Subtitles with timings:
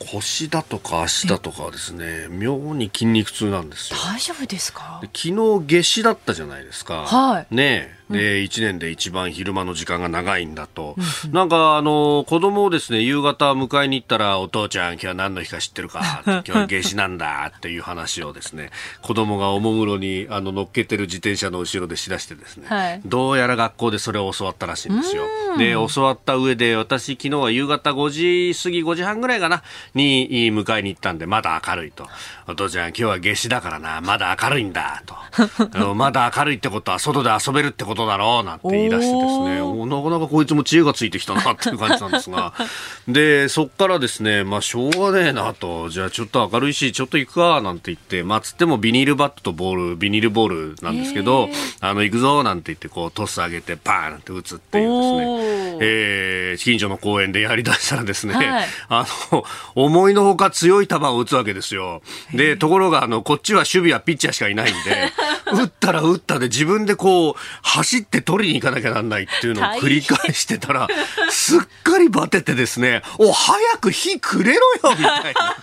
[0.00, 3.98] 腰だとか足だとかはですね妙に筋肉痛なんですよ。
[3.98, 5.00] 大丈夫ですか？
[5.02, 5.32] 昨日
[5.66, 7.04] 夏至だったじゃないですか。
[7.04, 7.54] はい。
[7.54, 10.96] ねで、1年で一番昼間の時間が長いんだと、
[11.30, 18.70] なんかあの子供をですね夕方迎えに行ったらお父ちゃん今日は何の日か知ってるか 今日は夏至なんだっていう話をですね
[19.02, 23.00] 子供がおもむろにあの乗っけてる自転車の後ろでしだしてですね、はい。
[23.04, 25.24] どうやら学校でそれを教わったらしいんですよ。
[25.58, 29.62] で教わった上で私昨日は夕方5時過ぎ5時半ぐらいかな
[29.94, 32.08] に迎えに行ったんでまだ明るいと
[32.50, 34.00] お父ちゃん今日は夏至だからな。
[34.00, 35.14] まだ明るいんだと。
[35.94, 39.60] まだ明るいってことは外で遊べるってことだろうなんて言い出してですね。
[39.60, 42.54] おなかなかこいつも知恵がついてきたなっていう感じなんですが。
[43.06, 45.90] でそっからですねまあしょうがねえなと。
[45.90, 55.78] じゃあちょっと明るいしちょっと行くかなんて言ってまあつってもビニールバットとボールビニールボールなんですけどあの行くぞなんて言ってこうトス上げてパーンって打つっていうですね。
[55.80, 58.68] えー近所の公園でやりだしたらですね、はい。
[58.88, 62.02] あの、思いのほか強い球を打つわけですよ。
[62.38, 65.12] で、ところが、あの、こっちは守備はピッチャーしかいないんで、
[65.52, 70.88] 打ったら打ったで自分でこう、走って取りに行かなきゃなんないっていうのを繰り返してたら、
[71.30, 75.56] すっかりバテてですね、お、早く火くれろよみたいな。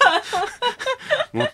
[1.34, 1.52] もう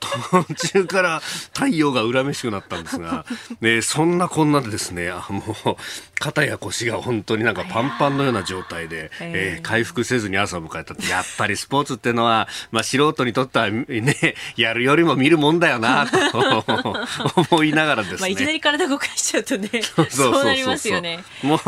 [0.48, 1.20] 途中から
[1.54, 3.26] 太陽が恨めしくなったんですが、
[3.62, 5.76] ね、そんなこんなでですね、あもう、
[6.20, 17.06] 肩や腰が本当になんかパンパンのような状態で、えー回復せずに朝を迎えたって、やっぱりスポーツってのは、まあ素人にとってはね、やるよりも見るもんだよな、と
[17.52, 18.20] 思いながらですね。
[18.22, 19.69] まあいきなり体動かしちゃうとね
[20.09, 21.23] そうなりますよね。
[21.44, 21.59] もう、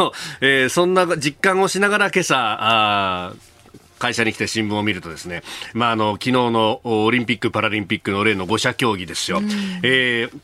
[0.42, 3.54] えーそんな実感をしながら今朝、あー
[4.00, 5.44] 会社に来て新聞を見るとですね、
[5.74, 9.42] まあ、あの、昨日のオリンピック・パラリンピックの例の5者競技ですよ。
[9.82, 10.38] えー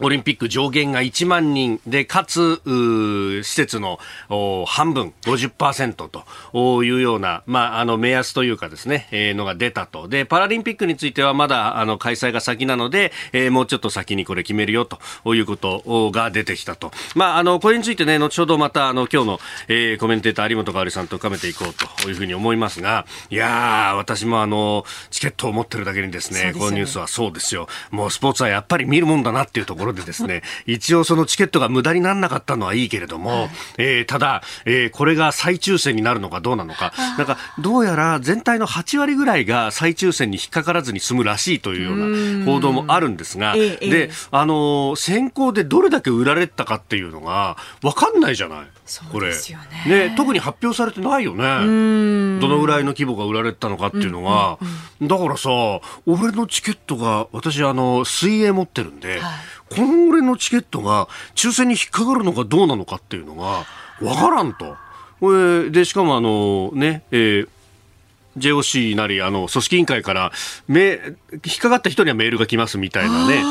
[0.00, 3.98] オリンピック上限が1万人で、かつ、施設の
[4.28, 10.08] お半分、50%とおいうような、まあ、あの、目安というかですね、えーのが出たと。
[10.08, 16.92] で、パラリンピックについてはまだ、あの、開催が先なので、えーもうちょっと先にこれ決めるよということおが出てきたと。
[17.14, 27.68] まあ、あの、これについてね、後ほどまた、あの、今日の、えーコメンテーター有本香織さんと深めていこうというふうに思いますが、いやー、私もあの、チケットを持ってるだけにですね、すよねこのニュースはそうですよ。
[27.90, 41.96] もうスポーツはやっぱり見るもんだなっていうところでですね、 一応そのチケットが無駄にならなかったのはいいけれども、えーただ、えーこれが再抽選になるのかどうなのか、なんかどうやら全体の8割ぐらいが再抽選に引っかからずに済むらしいというよう
[42.44, 43.90] な報道もあるんですが、ええええ。
[43.90, 48.66] で、あのー先行でどれだけ売られたかっていうのが分かんないじゃない？
[48.86, 50.08] そうですよね。
[50.08, 51.44] ね、特に発表されてないよね。
[52.40, 54.58] どのぐらいの規模が売られてたのかっていうのが、
[55.02, 55.50] だからさ、
[56.06, 59.20] 俺のチケットが、私あの、水泳持ってるんで、
[59.70, 63.66] この俺のチケットが抽選に引っかかるのかどうなのかっていうのが、
[64.02, 64.76] わからんと。
[65.20, 67.48] これで、しかもあの、ね、えー
[68.38, 70.32] JOC なり、あの、組織委員会から、
[70.68, 71.00] め、
[71.32, 73.42] 引っかかった人にはメールが来ますみたいなね。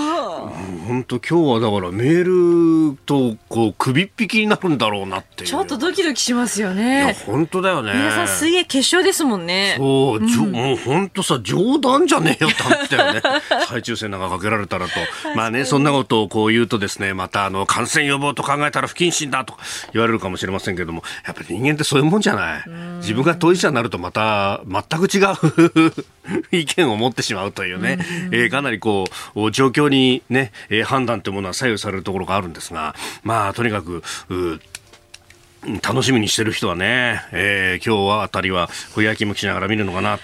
[0.87, 5.43] 本当今日はだからメールと、こう、首っ引きになるんだろうなって。
[5.43, 7.91] ちょっとドキドキしますよいや、ね本当だよね。
[7.93, 13.21] 皆さん水泳決勝ですもんねそう、じょもう本当さ、冗談じゃねえよって思ったよね。
[13.67, 14.93] 再抽選なんかかけられたらと。
[15.35, 19.55] まあね、そんなことをこう言うとですね、またあの、感染予防と考えたら不謹慎だと
[19.91, 22.63] 言われるかもしれませんけども、やっぱり人間ってそういうもんじゃない。
[22.99, 25.93] 自分が当事者になるとまた、全く違う
[26.51, 27.99] 意見を持ってしまうというね、
[28.31, 29.05] えーかなりこ
[29.35, 34.59] う、状況にね、えー判断というものは左右されるところがあるんですが、まあ、とにかく、う
[35.83, 40.17] 楽しみにしてる人はね、えー今日はあたりは、こう焼きむきしながら見るのかな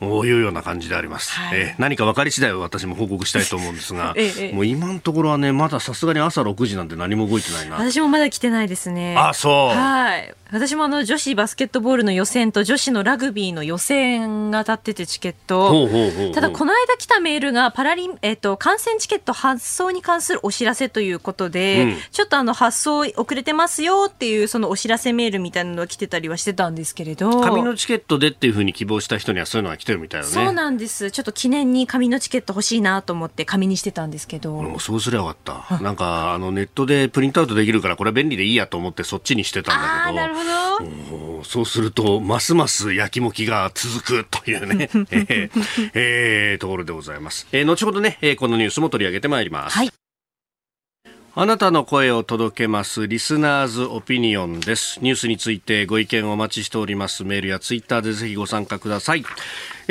[0.00, 1.32] というような感じであります。
[1.32, 7.76] はいえー何か分かり次第は私も報告したいと思うんですが、 ええええもう今のところはね、まださすがに朝6時なんて何も動いてないな。
[7.76, 9.76] 私もまだ来てないですねあ、そう。
[9.76, 10.34] はい。
[10.52, 15.88] 私もあの女子バスケットボールの予選と女子のラグビーの予選が当たっててチケット。
[16.34, 27.40] ただこの間来たメールがパラリン、えっ、と、観戦チケット発送に関するお知らせということで、うんちょっとあの発送遅れてますよっていうそのお知らせメールみたいなのが来てたりはしてたんですけれど。
[27.40, 30.32] 紙のチケットでっていうふうに希望した人にはそういうのが来てるみたいだね。
[30.32, 31.10] そうなんです。
[31.10, 34.78] ちょっと記念に紙のチケット欲しいなと思って紙にしてたんですけど。
[34.80, 35.36] そうすりゃよかっ
[35.68, 35.82] た。
[35.82, 40.39] なんか、あの、ネットでプリントアウトできるから、これ便利でいいやと思ってそっちにしてたんだけど。
[40.44, 41.44] ほど。
[41.44, 47.46] そうすると、ますます焼きもきが続くというね、 えーえー、ところでございます。
[47.52, 49.76] えー、後ほどね、えー、このニュースも取り上げてまいります。
[49.76, 49.90] はい。
[51.36, 54.98] あなたの声を届けますリスナーズオピニオンです。
[55.00, 57.22] ニュースについてご意見をお待ちしております。
[57.22, 59.24] メールやツイッターでぜひご参加ください。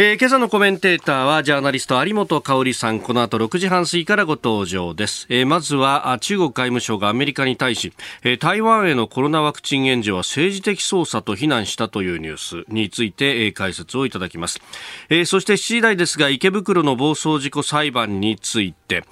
[0.01, 3.01] えー、今朝のコメンテーターはジャーナリスト有本香里さん。
[3.01, 7.91] この後6時半過ぎからご登場です、えー、まずは中国外務省がアメリカに対し、
[8.23, 14.61] えー、台湾へのコロナワクチン援助は政治的操作と非難したというニュースについて、えー、解説をいただきます、
[15.09, 19.03] えー、そして7時台ですが池袋の暴走事故裁判について、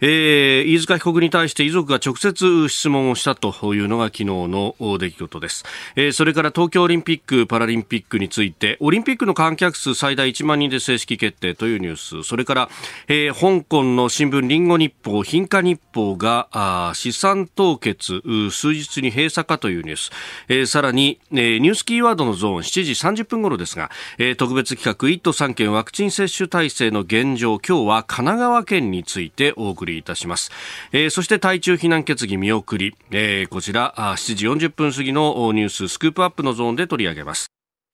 [0.00, 5.64] えー、飯塚被告に対して遺族が直接質問をしたというのが昨日の出来事です、
[5.94, 12.28] えー、それから東京オリンピック・パラリンピックについてオリンピックの観客数最大1万人で正式決定というニュース。
[12.28, 12.68] それから、
[13.08, 20.10] えー、香港の新聞リンゴ日報貧化日報があ資産凍結数日に閉鎖かというニュース、
[20.48, 30.50] えー、さらに、えー、ニュースキーワードのゾーン7時30分頃ですが、えー、特別企画1都3県ワクチン接種体制の現状今日は神奈川県についてお送りいたします、
[30.92, 37.51] えー、そして対中避難決議見送り、えー、こちら7時40分過ぎのニューススクープアップのゾーンで取り上げます。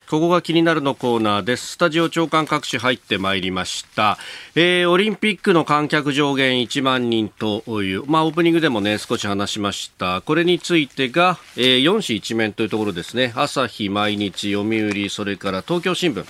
[0.08, 1.72] ここが気になるのコーナーです。
[1.72, 4.16] スタジオ長官各紙入ってまいりました。
[4.54, 10.22] えー、オリンピックの観客上限1万人という、まあオープニングでもね、少し話しました。
[10.22, 13.34] これについてが、えー、4紙一面というところですね。
[13.36, 16.24] 朝日、毎日、読売、それから東京新聞、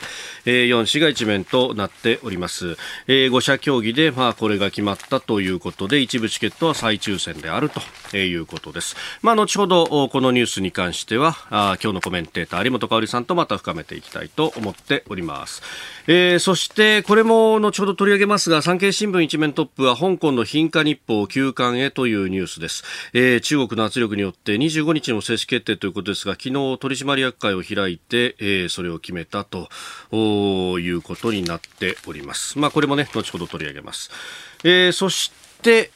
[0.44, 2.76] えー、4紙が一面となっております。
[3.06, 7.70] えー、5社協議で、まあこれが決まったということで、一部チケットは再抽選である
[8.10, 8.96] ということです。
[9.22, 15.62] まあ後ほど、このニュースに関しては、あ今日のコメンテーター、有本香里さんとまた深めていきたいと思っております。
[16.06, 29.69] えー、そしてこれも後ほど取り上げますが産経新聞一面トップは香港の貧化日報休刊へというニュースです、えー、中国の圧力によって25日の正式決定ということですが昨日取締役会を開いて、えー、それを決めたと
[30.12, 32.59] いうことになっております。
[32.59, 34.11] まあこれもね後ほど取り上げます、
[34.64, 35.32] えー、そし
[35.62, 35.91] て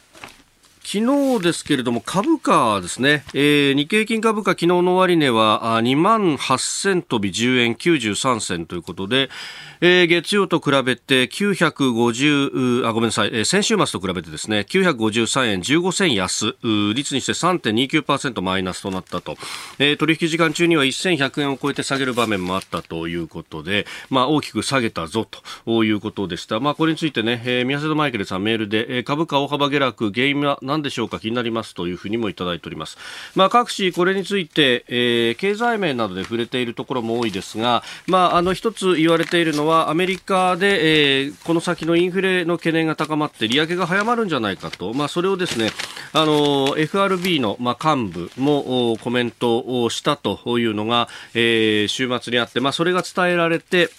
[0.85, 9.31] 昨日ですけれども株価ですね、えー、日経金株価昨日の終値は2万8000飛び10円93銭ということで、
[9.81, 16.57] えー、月曜と比べて950あごめんなさい、えー、先週末と比べてですね953円15銭安
[16.95, 19.37] 率にして3.29%マイナスとなったと、
[19.79, 25.27] えー、取引時間中には1100円を超えて下げる場面もあったということで、まあ、大きく下げたぞ
[25.65, 32.97] ということでした、まあ、これについてね、えー、宮里マイケルさんメールで、えー、株価大幅下落原因は何でしょうか気になりますというふうにもいただいております、
[33.35, 45.71] まあ、各紙これについて、えー、経済面などで触れているところも多いですが、まあ、あの一つ言われているのはアメリカで、えー、この先のインフレの懸念が高まって利上げが早まるんじゃないかと、まあ、それをですね
[46.13, 53.91] あの FRB の、まあ、幹部もコメントをしたというのが、えー、週末にあって、まあ、それが伝えられて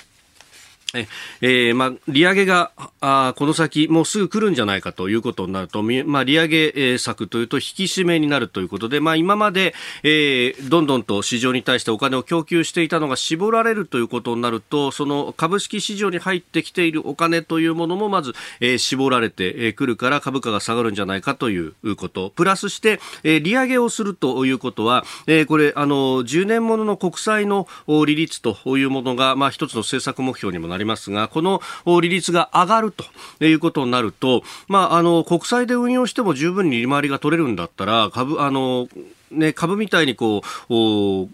[0.94, 9.74] えー、まあ、利上げがあこの先もうすぐ来るんじゃないかということになると、まあ、利上げ策というと引き締めになるということで、まあ、今まで、
[10.04, 22.32] えー、どんどんと市場に対してお金を供給していたのが絞られるということになるとその株式市場に入ってきているお金というものもまず、えー、絞られてくるから株価が下がるんじゃないかということ。
[22.36, 27.68] プラスして、えー、利上げをするということは、えー、これあの10年ものの国債の
[28.06, 31.62] 利率というものが、まあ、一つの政策目標にもなりりますが、この
[32.02, 33.06] 利率が上がると
[33.44, 38.88] いうことになると、まあ、あの、国債で運用しても十分に利回りが取れるんだったら、株、あの、
[39.32, 41.28] ね、株みたいにこう、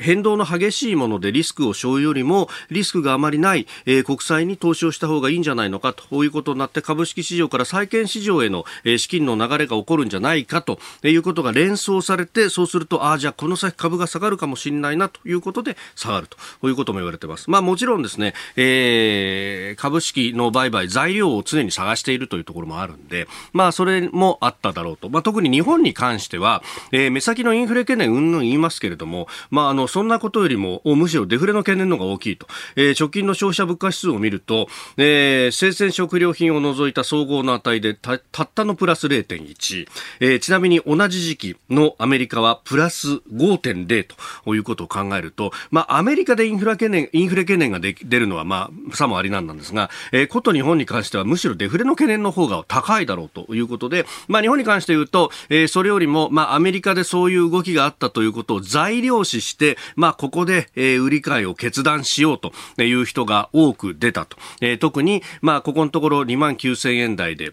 [0.00, 17.50] 変動の激しいものでリスクを背負うよりもリスクがあまりない、えー、国債に投資をした方がいいんじゃないのかということになって株式市場から債券市場への、えー、資金の流れが起こるんじゃないかということが連想されてそうするとああじゃあこの先株が下がるかもしれないなということで下がるということも言われてます。
[17.50, 25.08] まあもちろんですね、えー、株式の売買材料を常に探しているというところもあるんで、まあそれもあっただろうと。
[25.08, 32.46] まあ特に日本に関しては、えー、目先のインフレ懸念うんぬん言いますけれども、まああのそんなことよりも、むしろデフレの懸念の方が大きいと。
[32.76, 39.86] えー、直近の消費者物価指数を見ると、えー、生鮮食料品を除いた総合の値でたたったのプラス0.1、
[40.20, 44.06] えー、ちなみに同じ時期のアメリカはプラス5.0
[44.44, 64.36] ということを考えると、まあ、アメリカでインフレ懸念、インフレ懸念が出るのは、まあ、さもありなんなんですが、えー、こと日本に関してはむしろデフレの懸念の方が高いだろうということで、まあ、日本に関して言うと、えー、それよりも、まあ、アメリカでそういう動きがあったということを材料視して、まあ、ここで、えー、売り買いを決断しようという人が多く出たと。
[64.60, 67.52] えー、特に、まあ、ここのところ2万9000円台で、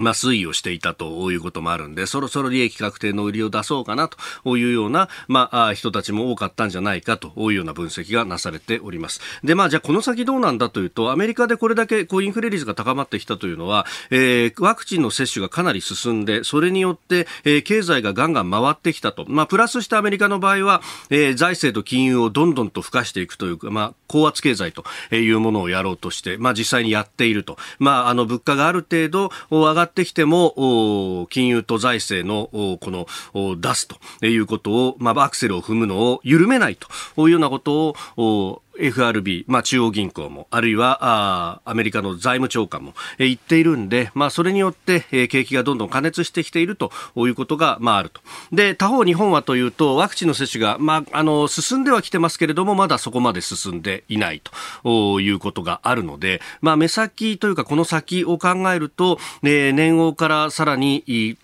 [0.00, 9.20] まあ、推移をしていたということもあるんで、そろそろ利益確定の売りを出そうかなというような、まあ、人たちも多かったんじゃないかというような分析がなされております。
[9.44, 19.24] で、まあ、じゃあこの先どうなんだというと、アメリカでこれだけこうインフレ率が高まってきたというのは、えー、ワクチンの接種がかなり進んで、それによって、えー、経済がガンガン回ってきたと。
[19.28, 27.56] まあ、プラスしてアメリカの場合は、えー、財政と金融をどんどんと付加していくというか、まあ、高圧経済というものをやろうとして、まあ、実際にやっていると。
[27.78, 32.90] まあ、あの、物価がある程度上がってきても、金融と財政のこ
[33.34, 48.20] の出すということを、まあ、アクセルを踏むのを緩めないというようなことを FRB、まあ、中央銀行も、あるいはアメリカの財務長官も、え言っているんで、まあ、それによって、え景気がどんどん加熱してきているということが、まあ、あると。
[48.52, 54.42] で、他方日本はというと、ワクチンの接種が、まあ、あの、進んではきてますけれども、まだそこまで進んでいない
[54.82, 61.36] ということがあるので、まあ、目先というか、この先を考えると、え年王からさらに、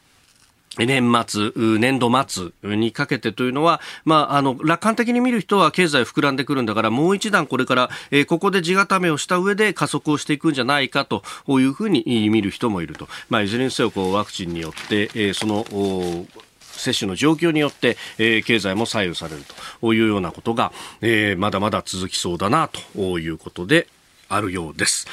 [0.78, 13.08] 年末、年度末にかけてというのは、まあ、あの、楽観的に見る人は経済膨らんでくるんだから、もう一段これから、えー、ここで地固めをした上で加速をしていくんじゃないかというふうに見る人もいると。
[13.30, 15.64] まあ、いずれにせよ、こう、ワクチンによって、えー、その、
[16.60, 19.42] 接種の状況によって、えー、経済も左右される
[19.80, 23.88] というようなことが、えー、まだまだ続きそうだなということで
[24.28, 25.06] あるようです。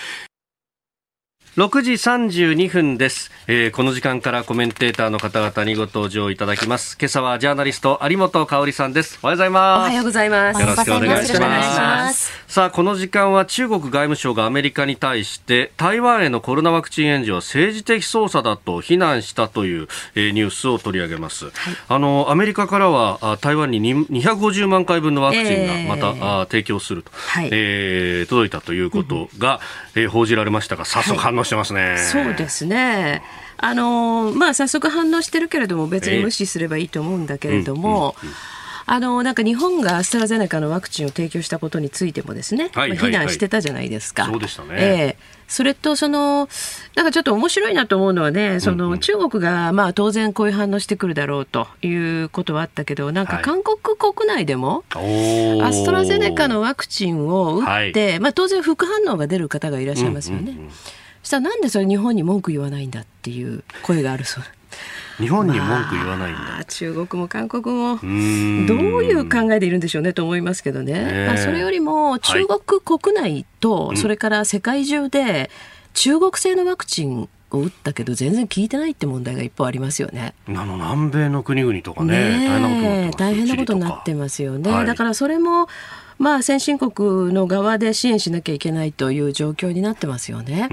[1.56, 6.98] 6時32分です、えー、この時間からコメンテーターの方々にご登場いただきます。
[7.00, 9.20] 今朝はジャーナリスト有本香里さんです。
[9.22, 9.78] おはようございます。
[9.78, 10.62] おはようございます。
[10.62, 12.44] よろしくお願いします。
[12.54, 21.54] さあこの時間は中国外務省がアメリカに対して台湾へのコロナワクチン援助は政治的操作だと非難したという、えー、ニュースを取り上げます、はい、
[21.90, 29.60] あのアメリカからは台湾に250万回分のワクチンがまた、えー、あ提供すると、はい、えー、届いたということが、
[29.96, 31.98] うん、えー、報じられましたが早速反応してますね。
[31.98, 33.24] そうですね。
[33.58, 38.16] あのまあ早速反応してるけれども別に無視すればいいと思うんだけれども。
[38.86, 44.26] あのなんか日本がアストラゼネカのワクチンを提供したことについてもですね、はいまあ、非難してたじゃないですか。
[44.26, 44.70] そうでしたね。
[44.72, 46.50] えーそれとその
[46.96, 60.54] なんかちょっと面白いなと思うのはね、その中国がまあ当然こういう反応してくるだろうということはあったけど、なんか韓国国内でも、アストラゼネカのワクチンを打って、はい、まあ当然副反応が出る方がいらっしゃいますよね。
[60.54, 60.72] うんうんうん
[61.24, 64.44] したらなんでそれ日本に文句言わないんだっていう声があるそう。
[65.20, 68.08] 日本に文句言わないんだ、まあ、中国も韓国もどう
[69.04, 75.52] いう考えでいるんでしょうねと思いますけどね、まあ、それよりも中国国内と、それから世界中で
[75.94, 80.34] 中国製のワクチンを打ったけど全然効いてないって問題が一方ありますよね。
[80.48, 84.72] あの南米の国々とかね大変なことになってますよね。
[84.72, 85.68] はい、だからそれも
[86.24, 90.70] まあ、先進国の側で支援しなきゃいけないという状況になってますよね。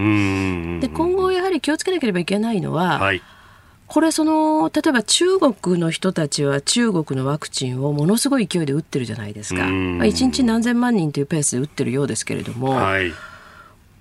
[0.80, 3.21] で今後やはり気をつけなければいけないのは、はい、
[3.88, 9.62] これその例えば中国の人たちは中国のワクチンをものすごい勢いで打ってるじゃないですか。
[9.62, 9.69] まあ、
[10.07, 12.71] 1日何千万人というペースで打ってるようですけれども。
[12.71, 13.12] はい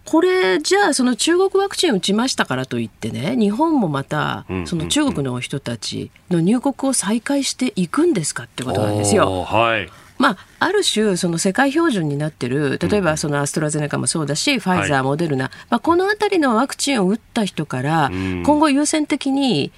[0.05, 9.43] これじゃあその中国ワクチン打ちましたからといってね日本もまたその中国の人たちの入国を再開していくんですかってことなんですよ。
[9.43, 9.87] はい
[10.19, 19.71] まあ、ある種、その世界標準になってる、例えばそのアストラゼネカもそうだし、ファイザー、モデルナ、はい、まあ、このあたりのワクチンを打った人から、今後優先的に、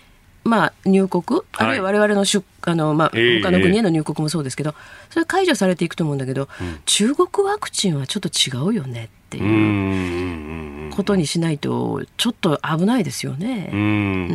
[0.43, 4.73] まあ、入国、あるいは我々の出、あのまあ、他の国への入国もそうですけど、
[5.11, 6.49] それ解除されていくと思うんだけど、
[6.85, 13.69] 中国ワクチンはちょっと違うよねっていうことにしないとちょっと危ないですよね。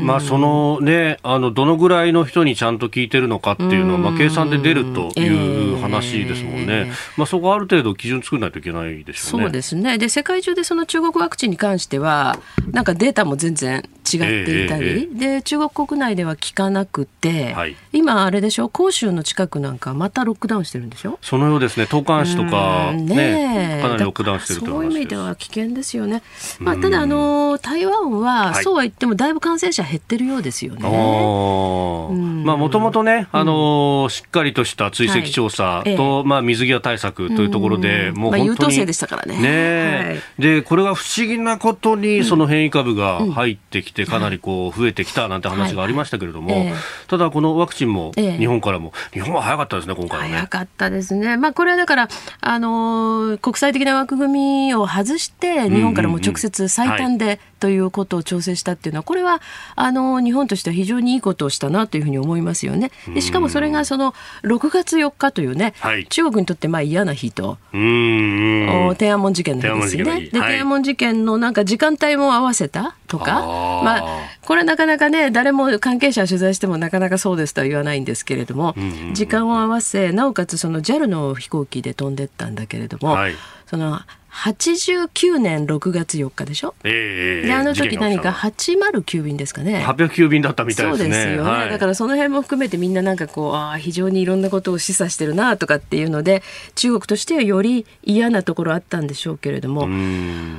[0.05, 6.67] まあそのねあのどのぐらいの人にちゃんと聞いてるのかっていうのはまあ計算で出るという話ですもんね。
[6.67, 9.47] えー、まあそこある程度基準作らないといけないでしょうね。
[9.47, 9.99] そうですね。
[9.99, 12.39] で世界中でその中国ワクチンに関しては
[12.71, 21.19] なんかデータも全然違っていたり、えー、で中国国内では効かなくて、はい、今あれでしょ広州の近くなんかまたロックダウンしてるんでしょ？
[21.23, 21.87] そのようですね。
[21.87, 26.23] 東莞市とかね、ねかなりロックダウンしてるという意味では危険ですよね。
[26.61, 30.83] まあ、ただあの台湾は、そうは言ってもだいぶ感染者減ってるようですよね。
[30.83, 35.65] まあもともとね、あのしっかりとした追跡調査
[35.97, 39.41] と、まあ水際対策というところで、もう本当に、まあ、優等生でしたからね。
[39.41, 46.67] ね、でこれが不思議なことにその変異株が入ってきてかなりこう増えてきたなんて話がありましたけれども、
[47.09, 50.33] ただこのワクチンも日本からも、日本は早かったですね今回はね。
[50.33, 51.37] 早かったですね。
[51.37, 52.09] まあこれはだから
[52.41, 59.41] あの国際的な枠組みを外して日本からも直接最短でということを調整したっていうのはこれは
[59.75, 62.91] あの日本としては非常にいいことをしたなというふうに思いますよね。
[63.15, 67.59] でしかもそれがその6月4日というね、はい、中国にとってまあ嫌な日と。
[67.73, 70.21] 天安門事件の日ですね。
[70.21, 72.97] で、天安門事件のなんか時間帯も合わせた？
[73.07, 74.05] とか、あまあ
[74.43, 78.75] これなかなかね誰も関係者取材してもなかなかそうですとは言わないんですけれども、
[79.13, 83.35] 時間を合わせなおかつその JAL の飛行機で飛んでったんだけれども、はい、
[83.67, 84.01] その
[84.37, 89.83] 89年6月4日でしょ、えー、であの時何か809便ですかね。
[89.87, 91.15] 809便だったみたいですね。
[91.15, 91.45] そうですよ。
[91.45, 96.43] ね、はい、だからその辺も含めてみんななんかこうあ非常にいろんなことを示唆してるなとかっていうので
[96.75, 99.89] 中国としてはより嫌なところあったんでしょうけれども。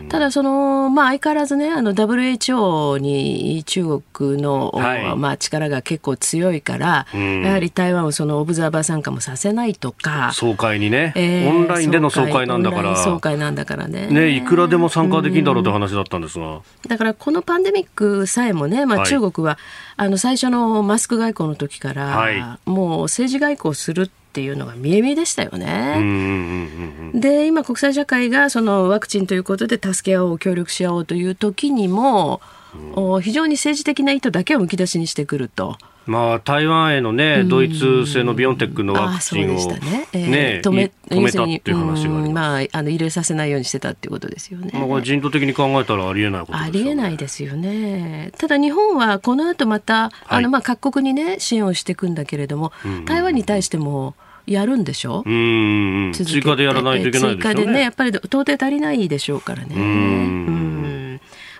[0.10, 10.32] ただそのまあ相変わらずねあの WHO に中国の、はい、まあ力が結構強いからやはり台湾をそのオブザーバー参加もさせないとか。
[10.34, 12.96] 総会にね、えー、オンラインでの総会なんだから。
[12.96, 14.08] 総会なんだからね。
[14.08, 16.62] ねいくらでも参加できるんだろうって話だったんですが。
[16.88, 19.60] だからこのパンデミックさえもね、まあ、中国は、は
[20.06, 27.12] い、あの最初のマスク外交の時から、はい、もう政治外交するっていうのが見え見えでしたよね。
[27.14, 32.42] で今国際社会がそのワクチンということで助け合おう協力し合おうという時にも、
[32.96, 35.78] うん、非常に政治的な意図だけをむき出しにしてくると。
[36.08, 40.08] まあ、台湾へのね、ドイツ製のビオンテックのワクチンを、ね。
[40.14, 44.72] えー、止め止めたっていう話がまあ、あの入れさせないようにしてたっていうことですよね。
[44.74, 48.32] まあ、人道的に考えたらありえないこと、ね、ありえないですよね。
[48.38, 52.72] ただ日本はこの後また、あのまあ各国にね支援をしていくんだけれども、
[53.06, 55.24] 台湾に対してもやるんでしょ？
[55.26, 57.56] ううん追加でやらないといけないですよね。
[57.56, 59.76] 追加でね、やっぱり到底足りないでしょうからね。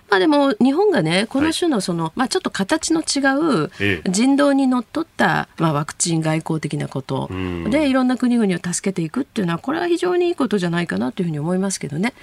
[0.08, 3.20] うんまあでも日本がねこの種のその、はい、まあちょっと形の違
[3.64, 3.70] う
[4.10, 7.28] 人道にのっとった、まあ、ワクチン外交的なこと。
[7.68, 12.14] でいろんな国々を助けていくっていうのはこれは非常にいいことじゃないかなというふうに思いますけどね。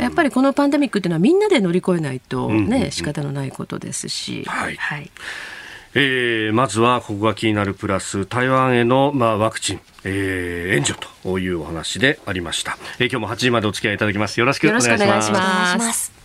[0.00, 4.44] やっぱりこのパンデミックっていうのはみんなで乗り越えないとね仕方のないことですし。
[4.46, 5.10] はい、はい。
[5.98, 14.38] えー、まずはここが気になるプラス台湾への、まあ、ワクチン、えー、援助というお話でありました、えー、今日も8時までお付き合いいただきます。
[14.38, 14.88] よろしくお願いし
[15.32, 16.15] ます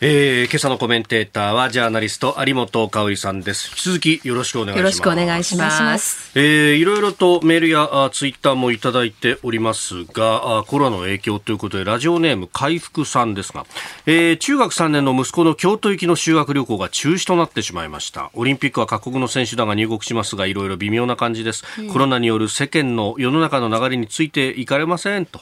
[0.00, 3.68] えー、今朝のコメンテーターはジャーナリスト有本香里さんです。
[3.68, 4.78] 引き続きよろしくお願いします。
[4.78, 6.36] よろしくお願いします。
[6.36, 13.66] えー、いろいろとメールやあツイッターもいただいておりますが、あコロナの影響ということでラジオネーム回復さんですが、
[14.06, 18.32] えー、中学3年の息子の京都行きの修学旅行が中止となってしまいました。
[18.34, 21.64] オリンピックは各国の選手団が入国しますが、いろいろ微妙な感じです。
[21.78, 25.40] うん、コロナによる世間の世の中の流れについていかれませんと、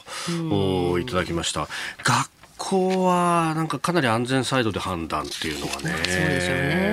[0.51, 1.67] おいただきました。
[2.03, 5.81] 学こはなんかかなり安全サイドで判断っていうのがね。
[5.81, 6.71] そうですよね。
[6.89, 6.92] う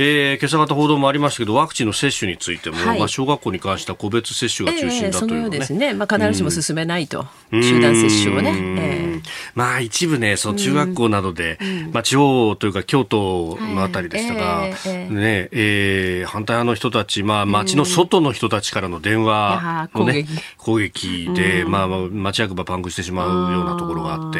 [0.00, 5.36] えーえー、今朝方報道もありましたけど、ワクチンの接種についても、はい、まあ、小学校に関しては個別接種が中心だという、ね。
[5.36, 8.54] えー、そのですね、まあ、必ずしも進めないと、うん、集団接種をね。
[8.56, 9.22] えー、
[9.56, 11.58] まあ、一部ね、その中学校などで、
[11.92, 20.26] まあ、地方というか、京都のあたりでしたが、はい、えー、ねえー、反対派の人たち、まあ、町の外の人たちからの電話のね、
[20.58, 21.28] 攻撃。
[21.34, 24.38] で、まあ、町役場パンクしてしまうようなところがあって、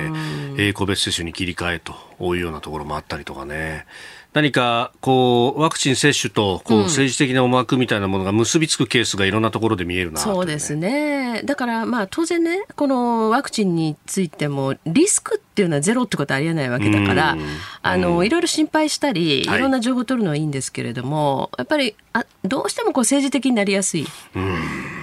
[0.57, 3.87] えー、個別接種に切り替えというようなところもあったりとかね。
[4.35, 11.43] 何かこうワクチン接種とこう政治的な思惑みたいなものが結びつくケースがいろんなところで見えるな、ね、そうですね。
[11.45, 17.37] だからまあ当然ねこのワクチンについてもリスクっていうのはゼロってことはありえないわけだから、
[17.83, 19.47] あのいろいろ心配したりい。
[19.47, 24.07] ろんな情報を取るのはいいんですけれども、はい、やっぱりあどうしてもこう政治的になりやすい。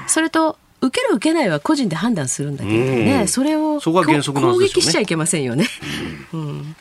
[0.07, 4.03] それと受ける受けないは個人で判断するんだけどね、それを攻
[4.59, 5.65] 撃しちゃいけませんよね。
[6.31, 6.75] うん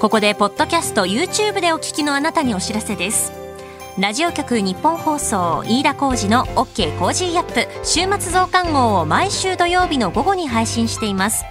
[0.00, 3.32] ここでポッドキャスト YouTube でお聞きのあなたにお知らせです。
[3.98, 11.44] ラジオ局ニッポン放送飯田浩司の OK コージーアップ週末増刊号を毎週土曜日の午後に配信しています。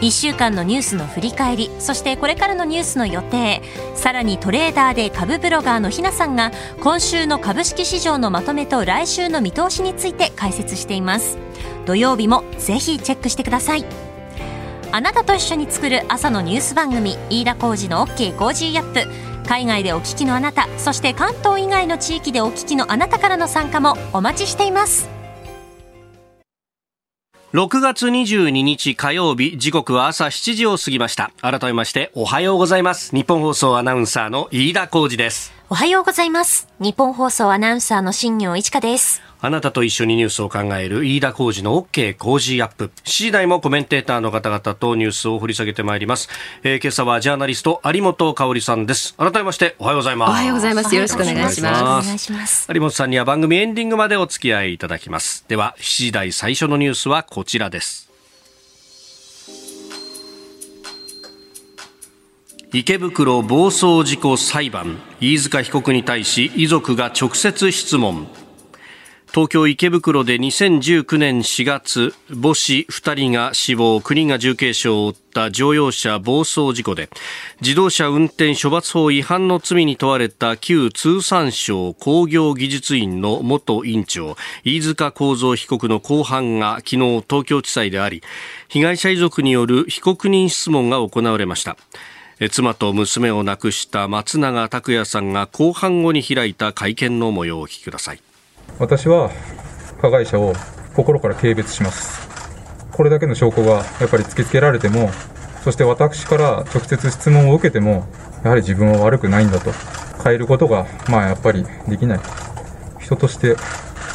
[0.00, 3.62] 1週間のニュースの振り返りそしてこれからのニュースの予定
[3.94, 11.38] さらにトレーダーで株ブロガーのひなさんが今週の株式市場のまとめと来週の見通しについて解説しています。
[11.86, 14.03] 土曜日もぜひチェックしてください。
[14.94, 18.38] あなたと一緒に作る朝のニュース番組飯田浩司の OK!
[18.38, 19.10] Cozy up!。
[19.44, 25.08] 海外でお聞きのあなたそして関東以外の地域でお聞きのあなたからの参加もお待ちしています。
[27.52, 31.32] 6月22日火曜日時刻は朝7時を過ぎました。
[31.40, 33.16] 改めましておはようございます。
[33.16, 35.52] 日本放送アナウンサーの飯田浩二です。
[35.70, 42.86] おはようございます日本放送アナウンサーの新業一華ですあなたと一緒にニュースを考える飯田浩二の OK 工事アップ。
[42.86, 46.30] 7時台もコメンテーターの方々とニュースを掘り下げてまいります。
[46.62, 49.14] えー、今朝はジャーナリスト有本香里さんです。
[49.18, 50.30] 改めましておはようございます。
[50.30, 50.94] おはようございます。
[50.94, 52.32] よろしくお願いします。
[52.32, 55.44] ます有本さんには番組エンディングまでお付き合いいただきます。
[55.46, 58.03] では7時台最初のニュースはこちらです。
[62.76, 64.96] 池袋暴走事故裁判。
[65.20, 68.26] 飯塚被告に対し遺族が直接質問。
[69.32, 73.98] 東京池袋で2019年4月母子2人が死亡。
[73.98, 77.08] 9人が重軽傷を負った乗用車暴走事故で
[77.60, 86.96] 自動車運転処罰法違反の罪に問われた旧通産省工業技術院の元院長飯塚幸三被告の公判が昨日
[87.30, 88.24] 東京地裁であり
[88.66, 91.76] 被害者遺族による被告人質問が行われました。
[92.48, 98.20] 妻と娘を亡くした松永拓也さんが公判後に開いた会見の模様をお聞きください。
[98.78, 99.30] 私は
[100.00, 100.52] 加害者を
[100.94, 102.28] 心から軽蔑します。
[102.92, 105.10] これだけの証拠がやっぱり突きつけられても
[105.64, 108.06] そして私から直接質問を受けても
[108.44, 109.72] やはり自分は悪くないんだと。
[110.22, 112.20] 変えることがまあやっぱりできない。
[113.00, 113.56] 人として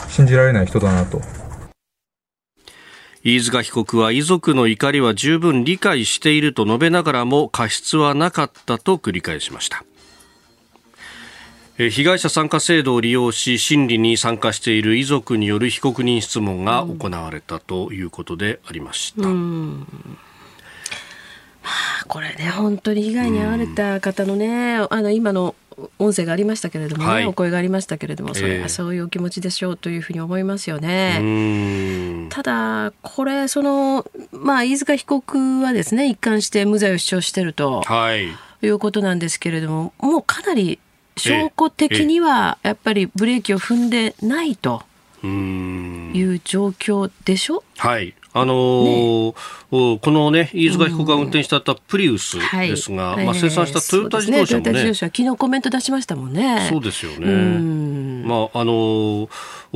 [0.07, 1.21] 信じられない人だなと。
[3.23, 9.83] 飯塚被告は遺族の怒りは十分理解していると述べながらも過失はなかったと繰り返しました
[11.77, 19.25] 被害者参加制度を利用し審理に参加している遺族による被告人質問が行われたということでありました。
[19.25, 19.87] うん
[22.07, 25.55] これね本当に被害に遭われた方のね、あの今の
[25.99, 31.17] 音声がありましたけれども、ねはい、お声がありましたけれどもそれはそういうお気持ちでしょうというふうに思いますよね。
[31.19, 40.79] えー、ただこれそのまあ飯塚被告はですね一貫して無罪を主張していると、はい、いうことなんですけれどももうかなり
[41.17, 44.83] 証拠的にはやっぱりブレーキを踏んでないと
[45.23, 47.63] いう状況でしょ？
[47.77, 49.31] はいあのー
[49.71, 56.67] ね、このね、飯塚被告が運転したプリウスですが、うんはい、まあ、生産したトヨタ自動車もね、ねトヨタ自動車昨日コメント出しましたもんね。
[56.69, 57.25] そうですよね。
[58.27, 59.29] まあ、あのー、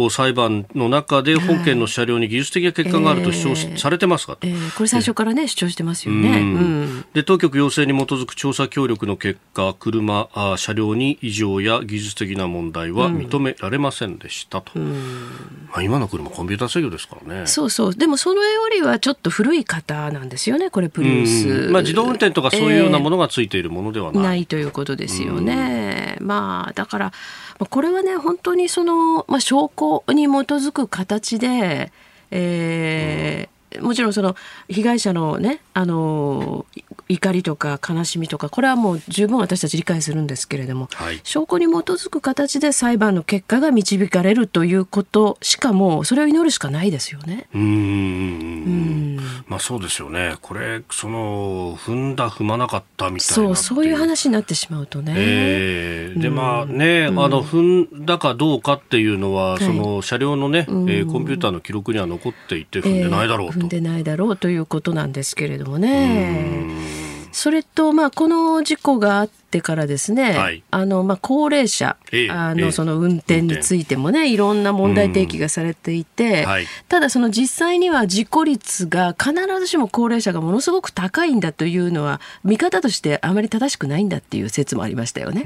[0.09, 7.03] 裁判の中で本件の車両に技術的な欠陥があると主張されてますかと、えー、これ最初からね、主張してますよね。
[7.13, 14.77] で、当局要請に基づく調査協力の結果、車、あ車両に異常や技術的な問題は認められませんでしたと。
[14.79, 17.47] まあ、今の車コンピューター制御ですからね。
[17.47, 17.95] そうそう。
[17.95, 21.69] でもそのよりはちょっと古い方なんですよね、これ、プリウス。
[21.71, 24.15] まあ、自動運転とかそういうようなものがついているものではない。
[24.15, 26.17] えー、ないということですよね。
[26.19, 27.11] まあ、だから、
[27.59, 31.91] これはね、本当にその、まあ、証拠に基づく形で、
[32.31, 34.35] えーもちろんその
[34.69, 36.65] 被害者のねあの
[37.09, 47.47] 怒りとか悲しみとかこれはもう十分私たち理解するんですけれども、はい、証拠に基づく形で裁判の結果が導かれるということしかもそれを祈るしかないですよね。
[47.53, 50.35] うんまあそうですよね。
[50.41, 55.13] これその踏んだ踏まなかったみたいなそうそういう話になってしまうとね。
[55.15, 63.53] えー、でまあね、あの踏んだかどうかっていうのは、その車両のね、えー、コンピューターの記録には残っていて踏んでないだろうと。
[63.55, 67.02] えー、踏んでないだろうということなんですけれどもね。
[67.33, 85.43] それと、まあ、この事故があってからですね、はい、あのまあ、高齢者、えあのその運転についてもねいろんな問題提起がされていて、はい、ただその実際には事故率が必ずしも高齢者がものすごく高いんだというのは見方としてあまり正しくないんだっていう説もありましたよね。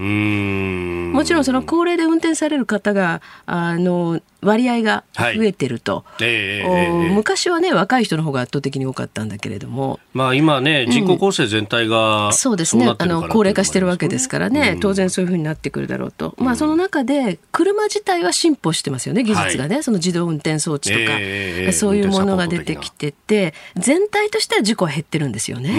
[1.12, 6.26] もちろんその高齢で運転される方があの割合が増えてると、はい。
[6.26, 25.72] えー、昔はね若い人の方が圧倒的に多かったんだけれども、まあ、今ね人口構成全体が、うん、そうですねあの高齢化してるわけですからね、うん、当然そういうふうになってくるだろうと、うん、まあ、その中で車自体は進歩してますよね技術がね、はい、その自動運転装置とか、えー、そういうものが出てきてて全体としては事故は減ってるんですよね。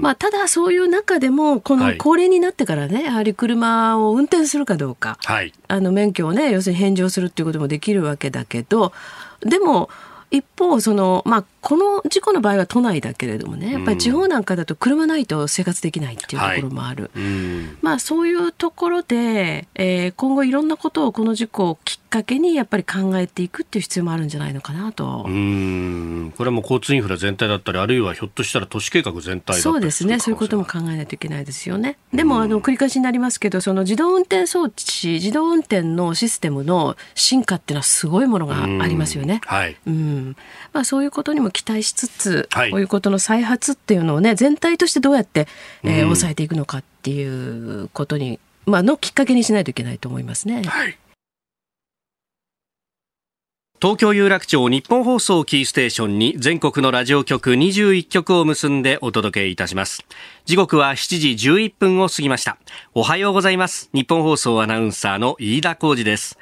[0.00, 8.92] まあ、ただそういう中でもこの高齢になってからねやはり車を運転するかどうか、はい、あの免許をね要するに返上するっていうこともできるわけだけど
[9.40, 9.88] でも
[10.30, 17.24] 一方その、まあ、この事故の場合は都内だけれどもねやっぱり地方なんかだと車ないと生活できないっていうところもある、はい、
[17.82, 25.24] まあ、そういうところで、えー、今後いろんなことをこの事故をきっかけにやっぱり考えていくっていう必要もあるんじゃないのかなと。
[25.26, 26.32] うん。
[26.36, 30.18] これはもう交通インフラ全体だったりあるいはひょっとしたら都市計画全体そうですね。
[30.20, 31.98] そういうことも考えないといけないですよね。
[32.12, 39.40] でもあの繰り返しになりますけどその自動運転装置自動運転のシステムの進化っていうのはすごいものがありますよね。
[39.44, 40.36] はい、うん。
[40.72, 45.48] まあ、そういうことにも期待しつつ、はい、こういうことの再発っていうのをね全体としてどうやって、
[45.84, 50.62] えー、抑えていくのかっていうことに、まあのきっかけにしないといけないと思いますね。
[50.64, 50.98] はい
[53.78, 60.02] 東京有楽町日本放送キーステーションに全国のラジオ局21局を結んでお届けいたします。
[60.46, 62.56] 時刻は7時11分を過ぎました。
[62.94, 63.90] おはようございます。
[63.92, 66.38] 日本放送アナウンサーの飯田浩二です。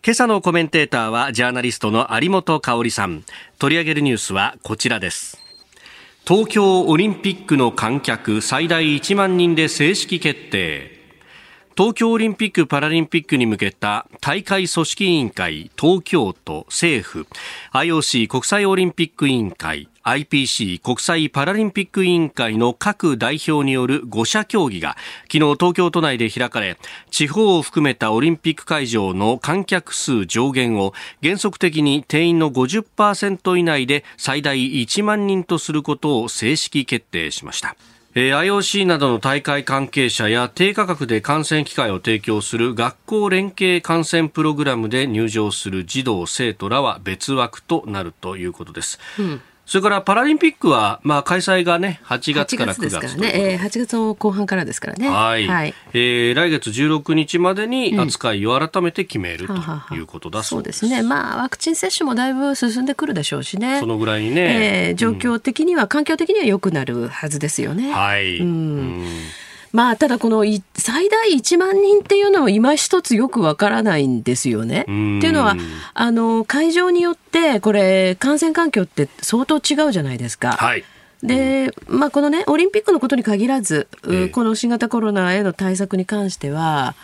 [0.00, 3.24] 今朝のコメンテーターはジャーナリストの有本香里さん。
[3.58, 5.38] 取り上げるニュースはこちらです。
[6.24, 10.98] 東京オリンピックの観客最大1万人で正式決定
[11.76, 17.26] 東京オリンピック・パラリンピックに向けた大会組織委員会、東京都、政府、
[17.72, 24.96] IOC 国際オリンピック委員会、IPC 国際パラリンピック委員会の各代表による5者協議が
[25.30, 26.78] 昨日東京都内で開かれ
[27.10, 37.76] 地方を含めたオリンピック会場の観客数上限を原則的に定員の50%以内で最大1万人とすることを正式決定しました。
[38.14, 48.98] え IOC などの大会関係者や低価格で観戦機会を提供する学校連携観戦プログラムで入場する児童生徒らは別枠となるということです。
[49.18, 55.10] うんそれからパラリンピックは、まあ、開催がね、8月から9月ですからね、えー、8月の後半からですからね。
[55.10, 55.46] はい。
[55.46, 60.78] はい、えー、来月16日までに扱いを改めて決める、うん、ということだそうです。
[60.78, 61.06] そうですね。
[61.06, 63.80] まあ、ワクチン接種もだいぶ進んでくるでしょうしね。
[63.80, 64.86] そのぐらいにね。
[64.88, 67.92] えー、状況的には、うん、環境的には良くなるはずですよね。
[67.92, 68.38] はい。
[68.38, 68.50] うん、う
[69.02, 69.06] ん
[69.72, 74.82] まあ、ただこの最大1万人っていうのは今一つよくわからないんですよね。
[74.82, 75.56] っていうのは
[75.94, 80.52] あの会場によってこれ感染環境って相当違うじゃないですか。
[80.52, 80.84] はい
[81.22, 86.94] で、まあ、このね、オリンピックのことに限らず、ええ、この新型コロナへの対策に関しては、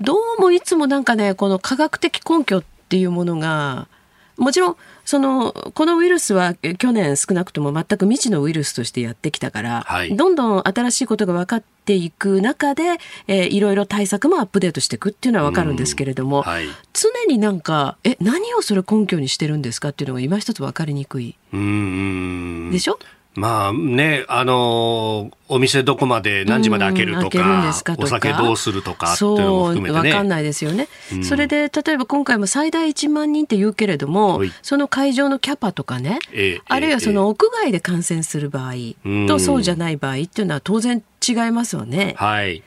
[0.00, 3.88] どうもいつもなんかね、この科学的根拠っていうものが、
[4.36, 22.98] もちろん、そのこのウイルスは去年少なくとも全く未知のウイルスとしてやってきたから、はい、どんどん新しいことが分かっていく中で、えー、いろいろ対策もアップデートしていくっていうのは分かるんですけれども、はい、常になんかえ何をそれ根拠にしてるんですかっていうのが今一つ分かりにくいでしょ？
[23.34, 30.10] まあね、あのー、お店どこまで何時まで開けるとか、かお酒どうするとかっていうのも含めてね。
[30.10, 38.74] わかんないですよね、うん、それで、例えば今回も最大1万人って言うけれども、その会場のキャパとかね、えあるいはその屋外で感染する場合
[39.26, 42.14] とそうじゃない場合っていうのは当然違いますよね。
[42.18, 42.62] はい。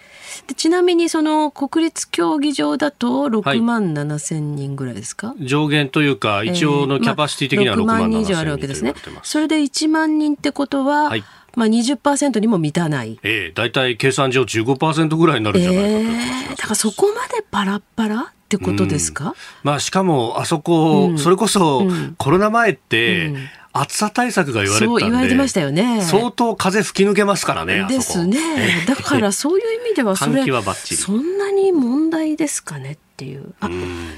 [0.47, 8.93] でちなみにその国立競技場だと6万7千人ぐらいですか、はい、上限というか、一応のキャパシティ的には6万人以上あるわけですね。
[9.23, 11.23] それで1万人ってことは、はい。
[11.55, 13.17] まあ20%にも満たない。
[13.23, 23.37] ええ大体計算上15%ぐらいになるんじゃないかと、えー、だからそこまでパラッパラってことですか、うん、まあしかもあそこ、うん、それこそコロナ前って、うん
[23.77, 26.01] 暑さ対策が言われてそう言われてましたよね。
[26.01, 27.85] 相当風吹き抜けますからね。
[27.89, 28.37] ですね。
[28.87, 30.45] だからそういう意味ではそれ
[30.81, 33.55] そんなに問題ですかねっていう。
[33.61, 33.69] あ、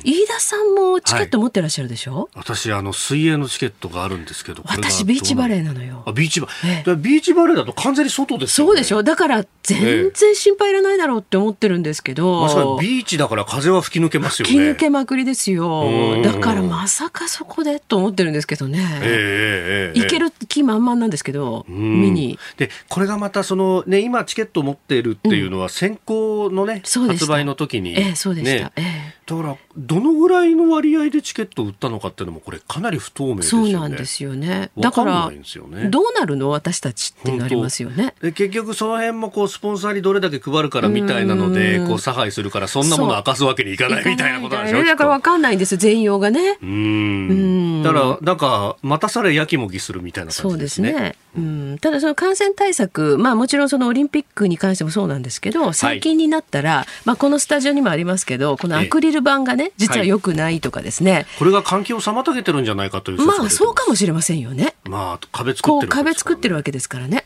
[0.04, 4.64] 飯田さんもチケット持ってらっしゃるでしょ、はい、私、あの、水泳のチケットがあるんですけど。
[4.66, 6.02] 私、ビーチバレーなのよ。
[6.08, 6.96] あ、ビーチバレー。
[6.96, 12.42] ビーチバレーだと完全に外ですよ、ね、そうでしょだから、全然心配いらないだろうって思ってるんですけど。
[12.42, 14.52] まさにビーチだから風は吹き抜けますよね。
[14.52, 16.20] 吹き抜けまくりですよ。
[16.24, 18.80] だから、まさかそこでと思ってるんですけどね。
[19.04, 22.40] ええー、えー、行ける気満々なんですけど、見に。
[22.58, 28.72] で、これがまた、その、ね、今チケットを持っているっていうのは、先行のね、発売の時に、ええ、そうでした。
[28.76, 28.87] ええ
[29.26, 33.72] だからどのぐらいの割合でチケットを売ったのかっていうのもこれかなり不透明ですよね。
[33.72, 34.72] そうなんですよね。
[34.78, 38.16] だから、ね、どうなるの私たちってなりますよね。
[38.22, 44.84] で結局その辺もこうスポンサーにどれだけ配るからみたいなのでこう差配するからそんなもの明かすわけにいかないみたいなことなんでしょ？
[44.86, 46.58] だからわかんないんです全容がね。
[46.62, 47.84] うん。
[47.84, 50.92] だからなんかまたされやきもきするみたいな感じですね。
[50.92, 51.16] そうですね。
[51.38, 51.78] うん。
[51.80, 64.76] ただその感染対策まあもちろんそのオリンピックに関してもそうなんですけど最近になったら、はい、まあこのスタジオにもありますけどこのアクリル板がね実は良くないとかですね、はい、これが換気を妨げてるんじゃないかというまあそうかもしれませんよね。
[64.86, 67.24] まあ壁作ってる、ね、壁作ってるわけですからね。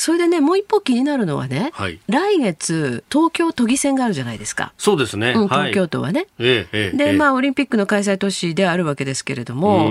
[0.00, 4.72] それでねもう一歩気になるのはね、はい、来月東京都議選があるじゃないですか。
[4.78, 5.34] そうですね。
[5.36, 6.26] うん、東京都はね。
[6.38, 9.90] ええ、で、まあオリンピックの開催都市であるわけですけれども、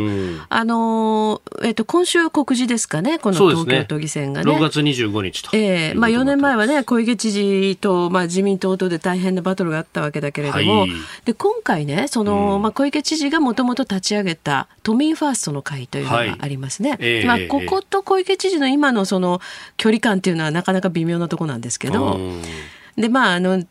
[0.49, 4.51] あのえっ、と今週告示ですかねこの東京都議選がね。
[4.51, 5.55] ね6月25日と。
[5.55, 10.89] ええまあ4年前はね小池知事とまあ自民党とで大変なバトルがあったわけだけれども、はい、
[11.25, 16.97] で今回ねその、まあ小池知事がもともと立ち上げた都民ファーストの会というのがありますね。
[17.27, 19.39] まあここと小池知事の今のその
[19.77, 22.19] 距離感っていうのはなかなか微妙なところなんですけど。
[22.97, 23.63] でまあ、あの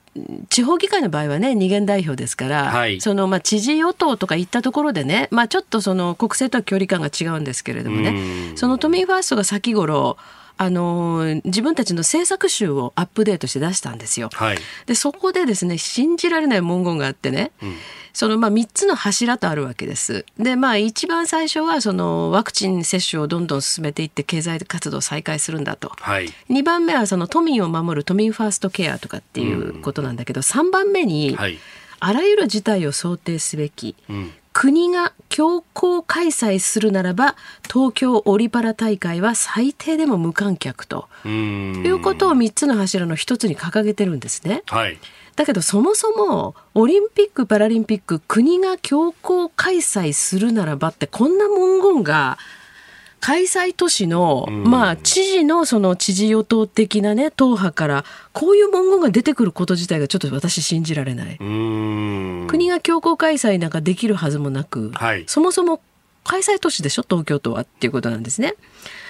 [0.48, 10.16] 地方議会の場合はね二元代表ですから、はい、そのまあ知事与党とかいったところでね、まあ、ちょっとその国政とは距離感が違うんですけれどもねその都民ファーストが先頃
[10.60, 14.28] あの自分たちの政策集をアップデートして出したんですよ。
[14.32, 17.74] はい、でそこでですね信じられない文言があってね、うん、
[18.12, 20.26] そのまあ3つの柱とあるわけです。
[20.36, 25.92] でまあ一番最初はそのワクチン接種をどんどん進めていって経済活動を再開するんだと。
[26.00, 31.56] はい、2番目はその都民を守る都民ファーストケアとかっていうことなんだけど、うん、3番目に、はい、
[32.00, 33.94] あらゆる事態を想定すべき。
[34.10, 37.36] うん国が強行開催するならば
[37.72, 44.64] 東京オリパラ大会は最低でも無観客ということを3つの柱の1つに掲げてるんですね。
[44.66, 44.98] はい
[45.36, 52.38] だけどそもそもオリンピック・パラリンピック国が強行開催するならばってこんな文言が
[53.20, 61.37] 開催都市の、まあ、知事のその知事与党的なね、党派から、こういう文言が出てくること自体がちょっと私信じられない。
[61.38, 65.81] 国が強行開催なんかできるはずもなく、はい、そもそも
[66.24, 68.54] 開催都市でしょ、東京都はっていうことなんですね。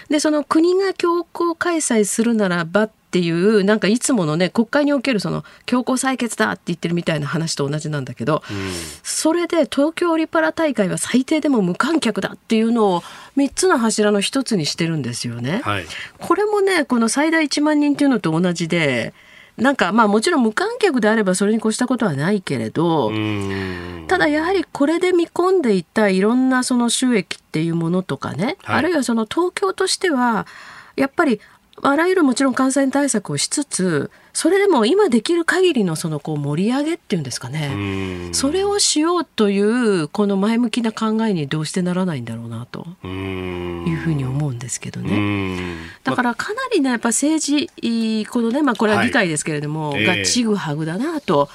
[0.09, 13.03] で、その国が強行開催するならばっていう、なんかいつものね、国会におけるその強行採決だって言ってるみたいな話と同じなんだけど、うん、それで東京オリパラ大会は最低でも無観客だっていうのを
[13.39, 15.61] 3つの柱の1つにしてるんですよね。
[15.63, 15.85] はい、
[16.19, 19.15] これもね、この最大1万人っていうのと同じで、
[19.57, 23.11] なんかまあもちろん無観客であればそれに越したことはないけれど
[24.07, 30.47] ただやはりこれで見込んでいたいろんなその収益っていうものとかね、はい、あるいはその東京としては
[30.95, 31.41] やっぱり
[31.83, 38.31] あらゆるもちろん感染対策をしつつそれでも今できる限りのそのこう盛り上げっていうんですかね。
[38.31, 42.87] それをしようというこの前向きな考えにどうしてならないんだろうなと。
[43.03, 45.75] いうふうに思うんですけどね。
[46.05, 51.49] だからかなりねやっぱ政治このねまあこれは議会ですけれども、はい、がちぐはぐだなと。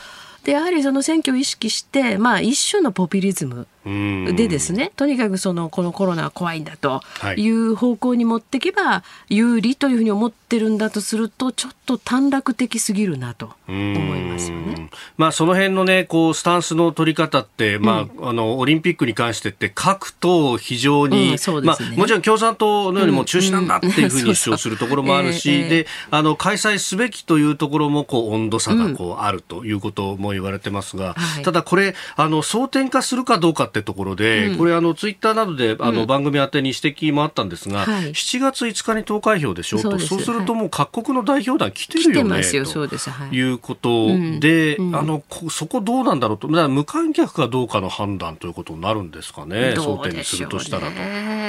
[0.43, 7.01] でやはりその選挙を意識して、まあ、一種のポピュリズムでですねとにかくそのこのコロナは怖いんだと
[7.37, 7.53] い。
[7.53, 13.75] う方向に持っていけば有利というふうに思ってるんだとするとちょっと短絡的すぎるなと思
[14.15, 14.89] いますよね。
[15.17, 39.99] まあ、その辺のねこうスタンスの取り方って、まあ、あのオリンピックに関してって各党非常に、うんね、まあ、もちろん共産党のようにも中止なんだっていうふうに主張するところもあるし、であの開催すべきというところもこう温度差がこうあるということも言われてますが、はい、ただこれあの争点化するかどうかってところで、うん、これあのツイッターなどであの、番組宛てに指摘もあったんですが、はい、7月5日に投開票でしょうと。
[39.99, 40.31] そうす。
[40.31, 44.07] るともう各国の代表団来てるよねということ
[44.39, 46.47] で、うん、あのそこどうなんだろうと。
[46.47, 50.87] 無観客かどうかの判断ということになるんですかね争点にするとしたら。
[50.87, 50.93] と。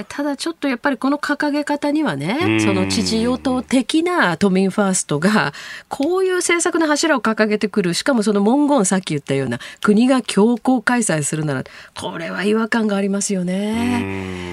[0.09, 5.53] ただちょっとやっぱりこの掲げ方にはねその知事与党的な都民ファーストが
[5.89, 7.95] こういう政策の柱を掲げてくる。
[7.95, 11.65] しかもその文言さっき言ったような国が強行開催するなら
[11.99, 14.44] これは違和感がありますよね。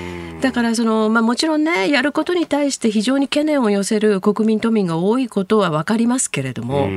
[0.41, 6.89] だからその、まあ、もちろんねやることに対して非常に懸念を寄せる国民都民が多いことは分かりますけれども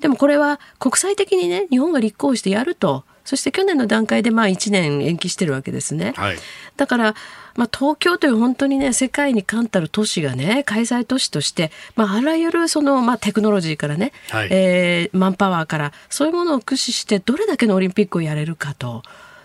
[0.00, 6.12] でもこれは国際的にね日本が立候補してやるとそして去年の段階でまあ1年延期してるわけですね。
[6.16, 6.36] はい、
[6.76, 7.14] だから、
[7.56, 19.02] まあ、東京という本当にね世界に冠たる都市がね開催都市として、まあ、あらゆるその、まあ、テクノロジーからね、はい、えー、マンパワーからそういうものを駆使してどれだけのオリンピックをやれるかと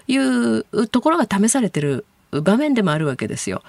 [0.10, 3.64] いうところが試されてる場面でもあるわけですよ。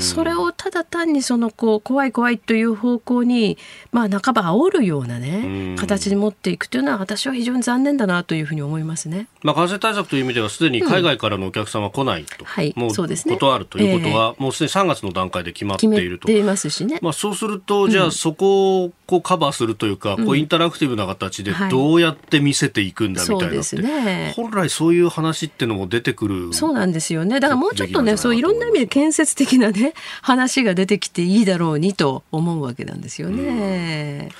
[0.00, 3.58] それをただ単にそのこう怖い怖いという方向に、
[3.92, 9.28] まあ、半ば煽るようなね形に持っていくというのは私は非常に残念だなというふうに思いますね。
[9.42, 16.28] まあ、感染対策という意味ではすでに海外からのお客様は来ないと、うんはい、もう断るということは、えー、もうすでに3月の段階で決まっていると。
[16.28, 16.98] 決ますしね。
[17.02, 26.52] まあ、そうするとじゃあそこをこうカバーするというか、うん、こうインタラクティブな形でどうやって見せていくんだみたいな、はい、ね、本来そういう話っていうのも出てくる。
[26.52, 27.40] そうなんですよね。
[27.40, 34.30] だからもうちょっとねそういろんな意味味で建設的なね話が出てきていいだろうにと思うわけなんですよね。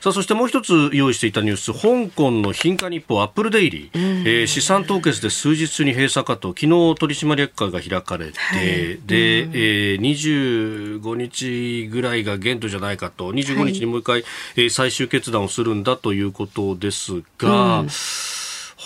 [0.00, 1.72] さあそしてもう一つ用意していたニュース。
[1.72, 8.64] 香港の貧価日報アップルデイリー、えー、資産凍結で数日に閉鎖かと昨日取締役会が開かれて、はい、
[9.04, 17.88] で、えー、25日ぐらいが限度じゃないかと25日にもう一回、はい、えー、最終決断をするんだということですが、うん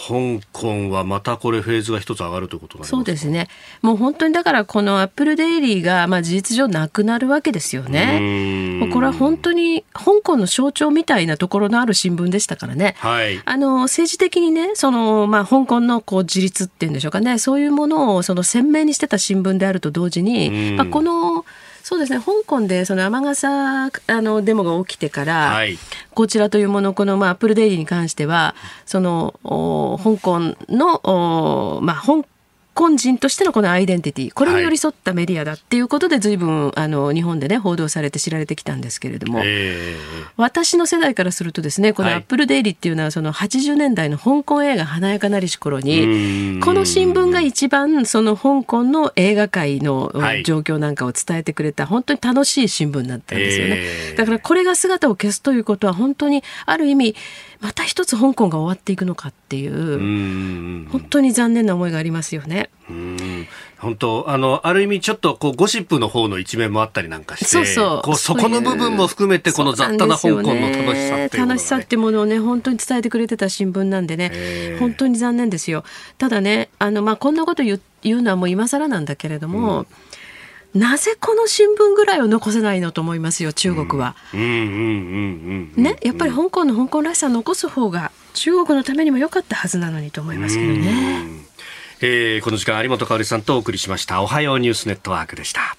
[0.04, 3.46] 香港はまたこれフェーズが一つ上がるということそうですね。
[3.82, 8.88] もう本当にだからこのアップルデイリーがまあ事実上なくなるわけですよね。
[8.92, 12.96] これは本当に香港の象徴みたいなところのある新聞でしたからね。
[12.98, 21.44] はい、あの政治的にね、そのまあ香港のこう自立っていうんでしょうかね、そういうものをその鮮明にしてた新聞であると同時に、まあこの
[21.92, 22.20] そうですね。
[22.20, 25.76] 香港でその雨傘あのデモが起きてから、はい、
[26.14, 28.54] こちらというものこの、まあ、アップルデイリーに関しては
[28.86, 29.34] その
[30.02, 32.24] 香港の、まあ、香
[32.78, 50.10] 根人としてのこのアイデンティティこれに寄り添ったメディアだっていうことで随分あの日本でね報道されて知られてきたんですけれども、えー、私の世代からするとですねこのアップルデイリーっていうのはその80年代の香港映画華やかなりし頃にこの新聞が一番その香港の映画界の
[50.44, 57.16] 状況なんかを伝えてくれた本当に楽しい新聞だったんですよね、えー、だからこれが姿を消すということは本当にある意味
[57.62, 62.70] また一つ香港が終わっていくのかっていう本当に残念な思いがありますよね。
[63.78, 68.02] 本当あのある意味ちょっとこうゴシップの方の一面もあったりなんかしてそうそう。
[68.02, 75.84] こうそこの部分も含めてこの雑多な香港の楽しさっていう、ね、楽しさってものをね本当に伝えてくれてた新聞なんでね本当に残念ですよ。
[76.18, 79.86] ただねあの、まあ、こんなこと言うのはもう今更なんだけれども、うん
[80.74, 84.16] なぜこの新聞ぐらいを残せないのと思いますよ中国は。
[84.32, 91.26] ねやっぱり香港の香港らしさを残す方が中国のためにも良かったはずなのにと思いますけどね。
[92.00, 95.76] えー、この時間有本香里さんとお送りしましたおはようニュースネットワークでした。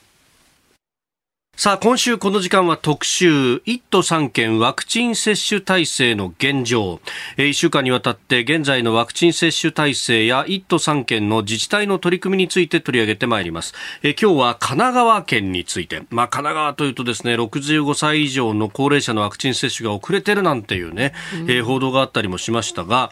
[1.63, 6.99] さあ、今週この時間は特集、1都3県ワクチン接種体制の現状。
[7.37, 13.73] 1週間にわたって現在のワクチン接種体制や1都3県の自治体の取り組みについて取り上げてまいります。
[14.01, 16.03] え今日は神奈川県について。
[16.09, 23.09] まあ、神奈川というとですね、65歳以上の高齢者のワクチン接種が遅れてるなんていうね、うん、え報道があったりもしましたが、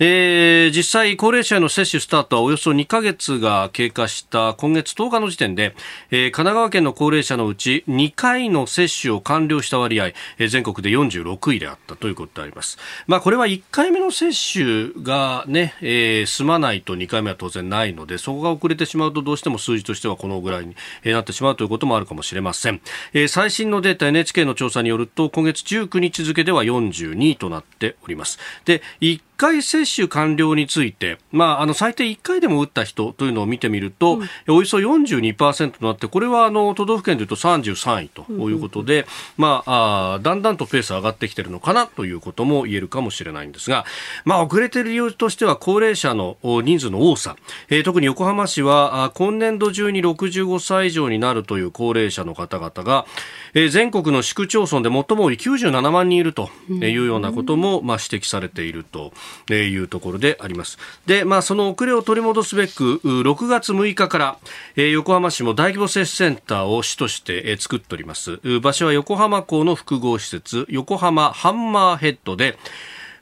[0.00, 5.74] えー、実際、高齢者への接種スタートはおよそ2ヶ月が経過した今月10日の時点で、
[6.10, 12.78] えー、神奈川県の高齢者のうち2回の接種を完了した割合、えー、全国で46位であったということであります。
[13.06, 20.74] まあ、これは1回目の接種がね、えー、済まないと2回目は当然ないので、そこが遅れてしまうとどうしても数字としてはこのぐらいに
[21.04, 22.80] なってしまうということもあるかもしれません。
[23.12, 28.38] えー、最新のデータ NHK の調査によると、今月19日付では42位となっております。
[28.64, 39.06] で、1回接種完了について、まあ、あの最低1回でも打った人というのを見てみると、うん、およそ42%となって、これはあの都道府県でいうと33位ということで、うん、
[39.38, 43.84] まあ、あだんだんとペース上がってきているのかなということも言えるかもしれないんですが、
[44.24, 47.36] まあ、遅れている理由としては高齢者の人数の多さ、
[47.68, 53.06] えー、特に横浜市は今年度中に65歳以上になるという高齢者の方々が、
[53.54, 59.12] えー、全国の市区町村で最も多い97万人いるというようなことも、まあ、指摘されていると
[59.48, 60.78] いうところであります。
[61.06, 64.38] で、まあ、その遅れを取り戻すべく、6月6日から、
[64.76, 68.38] え、横浜市も大規模接種センターを市として、え、作っております。
[68.60, 72.58] 場所は横浜港の複合施設、横浜ハンマーヘッドで、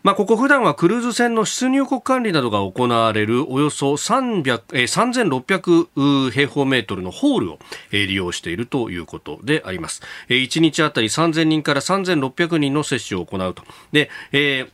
[0.02, 7.58] まあ、ここ普段はクルーズ船の出入国管理などが行われるおよそ300え3600平方メートルのホールを、
[7.92, 10.02] 利用しているということであります。
[10.28, 13.62] 1日あたり3000人から3600人の接種を行うと。
[13.92, 14.70] で、えー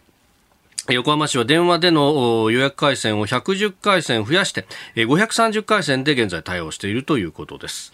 [0.91, 4.67] 横浜市は電話での予約回線を110回線増やして
[4.97, 7.93] 530回線で現在対応しているということです。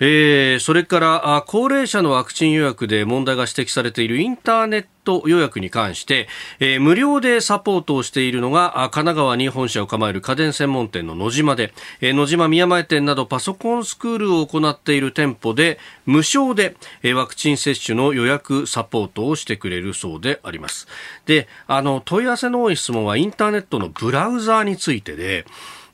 [0.00, 6.28] えー、それから高齢者のワクチン予約で問題が指摘されているインターネット予約に関して、
[6.58, 20.88] えー、無料でサポートをしているのが神奈川に本社を構える家電専門店の野島で、えー、野島宮前店などパソコンスクールを行っている店舗で無償で、えー、ワクチン接種の予約サポートをしてくれるそうであります。
[21.26, 25.46] であの問い合わせの多い質問はインターネットのブラウザーについてで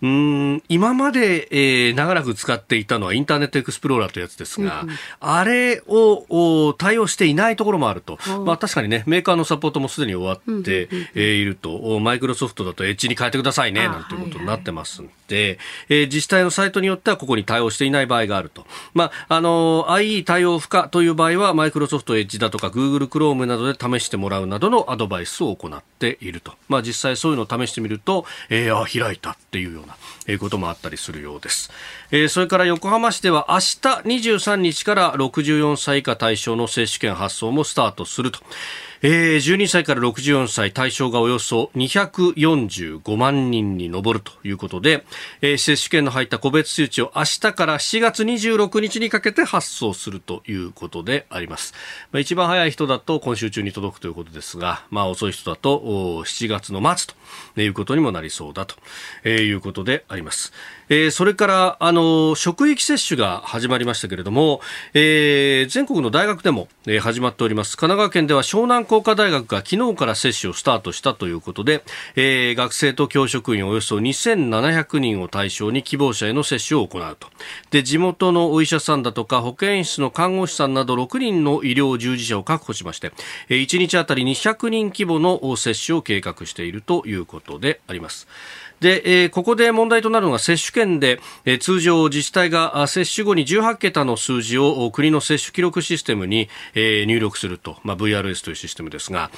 [0.03, 4.91] うん今まで、えー、長らく使っていたのはインターネットエクスプローラーというやつですが、うん、
[5.21, 12.01] あれを対応していないところもあると、まあ、確かにねメーカーのサポートもすでに終わって、えいると。
[12.01, 29.90] マイクロソフトだとエッジに変えてくださいねなんていうことになってますんで、はいはい、えー、自治体のサイトによってはここに対応していない場合があると、まああの IE 対応不可という場合はマイクロソフトエッジだとかグーグルクロームなどで試してもらうなどのアドバイスを行っていると、まあ、実際そういうのを試してみると、えー、あ開いたっていうような
[30.27, 31.71] えこともあったりするようです。
[32.11, 33.61] えー、それから横浜市では明日
[34.31, 38.41] 23日から64歳以下対象の接種券発送もスタートすると。
[39.03, 45.07] えー、12歳から64歳対象がおよそ245万人に上るということで、
[45.41, 51.73] えー、接種券の入った個別通知を明日から7月26日にかけて発送するということであります。
[52.13, 55.81] まあ、一番早い人だと今週中に届くということですが、まあ遅い人だと
[56.25, 57.15] 7月の末
[57.55, 60.53] ということにもなりそうだということであります。
[60.91, 64.61] えー、それから、あの、職域接種が始まりましたけれども、
[64.93, 67.77] えー、全国の大学でも、えー、始まっております。
[67.77, 71.85] 神奈川県では湘南工科大学が昨日から接種をスタートしたということで、
[72.17, 77.29] えー、学生と教職員およそ2700人を対象に希望者への接種を行うと。
[77.71, 83.13] で、地元のお医者さんだとか保健室の看護師さんなど6人の医療従事者を確保しまして、
[83.49, 88.27] えー、1日あたり200人規模の接種を計画しているということであります。
[88.81, 99.31] で、えー、ここで問題となるのが接種券で、えー、通常自治体が接種後に18桁の数字を国の接種記録システムに、えー、入力すると、まあ、VRS というシステムですが、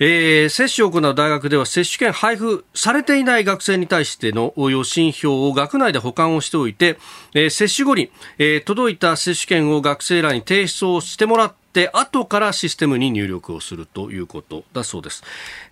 [0.00, 6.98] えー、接種を行う大学では接種券配布されていない学生に対しての予診票を学内で保管をしておいて、
[7.34, 15.22] えー、接種後に、えー、届いた接種券を学生らに提出をしてもらって後からシステムに入力をするということだそうです、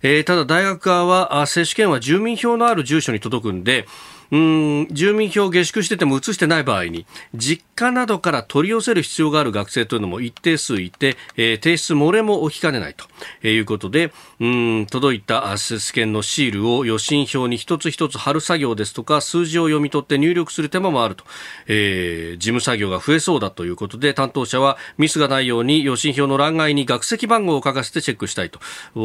[0.01, 3.85] えー、ただ大学側は接種券は住民票のある住所に届くんで
[4.31, 7.05] うん住民票を下宿してても移してない場合に
[7.35, 21.23] 実家などから取り寄せる必要がある学生というのも一定数いて、えー、提出漏れも起きかねないということでうん届いた接券のシールを予診票に一つ一つ貼る作業ですとか数字を読み取って入力する手間もあると、
[21.67, 28.59] えー、事務作業が増えそうだということで担当者はミスがないように予診票の欄外に学籍番号を書かせてチェックしたいと。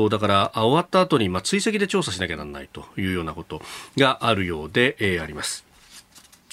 [0.09, 3.63] だから終わった後にまあ追跡で調査しなきゃならないというようなこと
[3.97, 5.72] があるようで、えー、えあります。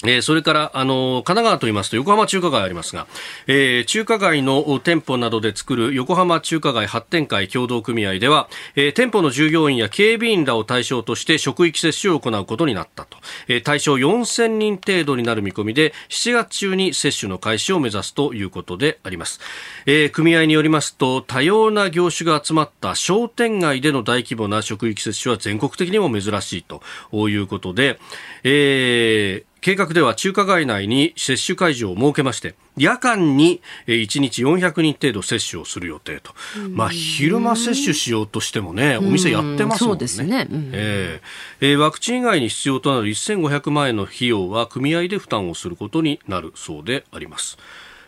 [0.04, 3.06] えー、それから、あの、神奈川と言いますと横浜中華街ありますが、
[3.46, 13.18] えー、中華街の店舗などで作る横浜中華街発展会協同組合では、えー、店舗の従業員や警備員らを対象として職域接種を行うことになったと。
[13.48, 19.40] えー、対象4000人程度になる見込みで、7月中に接種の開始を目指すということであります。
[19.84, 27.98] えー、組合によりますと、多様な業種が集まった商店街での大規模な職域接種は全国的にも珍しいということで、
[28.44, 36.32] えー、計画では中華街内に接種会場を設けまして夜間に1日400人程度接種をする予定と、
[36.70, 40.46] まあ、昼間接種しようとしてもね、お店やってますもんね。
[40.50, 41.20] うね。
[41.60, 47.58] えー、ワクチン以外に必要となる1500万円の費用は組合で負担をすることになるそうであります。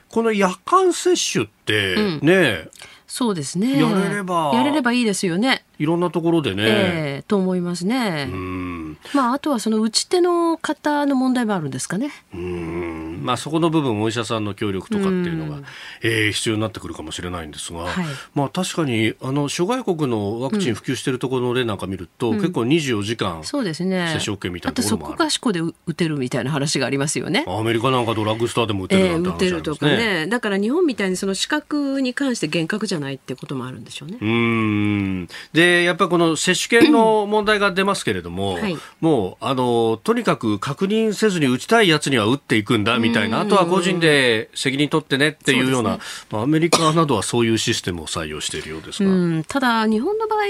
[0.08, 2.70] この夜間接種ってね、うん
[3.12, 3.78] そうですね。
[3.78, 4.52] やれれば。
[4.54, 5.66] やれればいいですよね。
[5.78, 6.64] いろんなところでね。
[6.66, 8.26] えー、と思いますね。
[9.12, 12.10] まあ、あとはその打ち手の方の問題もあるんですかね。
[12.32, 15.62] うんまあ、そこの部分、お医者さんの協力とかっていうのが、
[16.02, 25.14] えー、必要になってくるかもしれないんですが、はい、まあ、確かにあの諸外国のワクチン普及しているところの例なんか見ると、うん、結構24時間、そうですね、接種 OK みたいなところもある。
[25.14, 27.44] あとそこかしこで打てるみたいな話がありますよね。
[27.46, 30.26] アメリカなんかドラッグストアでも打てるなんて話ね、えー、打てるとかね。
[30.26, 34.18] だから日本みたいにその資格に関して厳格じゃないってこともあるんでしょうね。
[34.20, 46.00] うんでやっぱりこの接種券の問題が出ますけれども、はい、もうあのとにかく確認せずに打ちたいやつには打っていくんだみたいな、あとは個人で責任取ってねっていうような、うね、
[46.42, 50.40] アメリカなどはそういうシステムを採用しているようですが、ただ、日本の場合、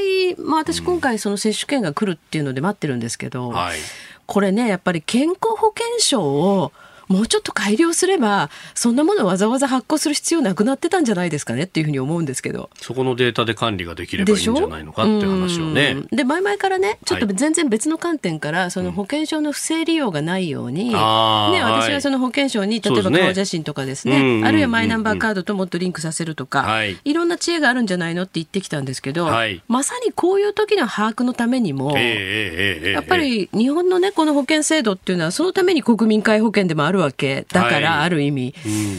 [0.48, 3.78] まあ、私、今回、その接種券が来るっていうので待ってるんですけど、はい、
[4.26, 6.72] これね、やっぱり健康保険証を
[7.12, 12.70] もうちょっと改良すればそんなものをわざわざ発行する必要なくなってたんじゃないですかねっていうふうに思うんですけど。
[12.80, 15.96] そこのデータで管理ができればいいんじゃないのかって話をね。
[16.10, 38.98] で前々からねちょっと全然別の観点から、その保険証の不正利用がないように、うん、ね、私はその保険証に例えば顔写真とかですね、ね、あるいはマイナンバーカードともっとリンクさせるとか、はい、いろんな知恵があるんじゃないのって言ってきたんですけど、はい、まさにこういう時の把握のためにも、えーえー、やっぱり日本のねこの保険制度っていうのはそのために国民皆保険でもあるわけだから、ら、ある意味、うん、や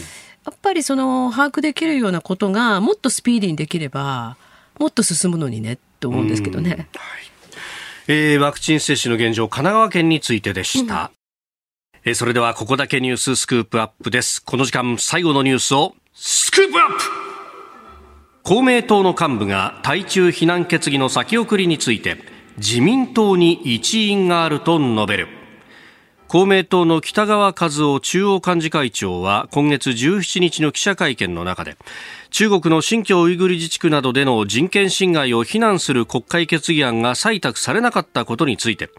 [0.50, 4.36] っぱりその把握できるようなことがもっとスピーディーにできれば
[4.78, 6.70] もっと進むのにねと思うんですけどね。
[6.70, 7.34] はい
[8.06, 11.10] えー、ワクチン接種の現状、神奈川県についてでした。
[11.94, 14.44] うん、えー、それではここだけニューススクープアップです。
[14.44, 17.24] この時間最後のニュースをスクープアップ
[18.42, 22.18] 公明党の幹部が対中非難決議の先送りについて
[22.58, 25.43] 自民党に一因があると述べる。
[26.34, 31.76] 公明党の北川和夫中央幹事会長は今月17日の記者会見の中で
[32.30, 38.90] 中国の新疆ウイグル自治区などでの人権侵害を非難する国会決議案が採択されなかったことについて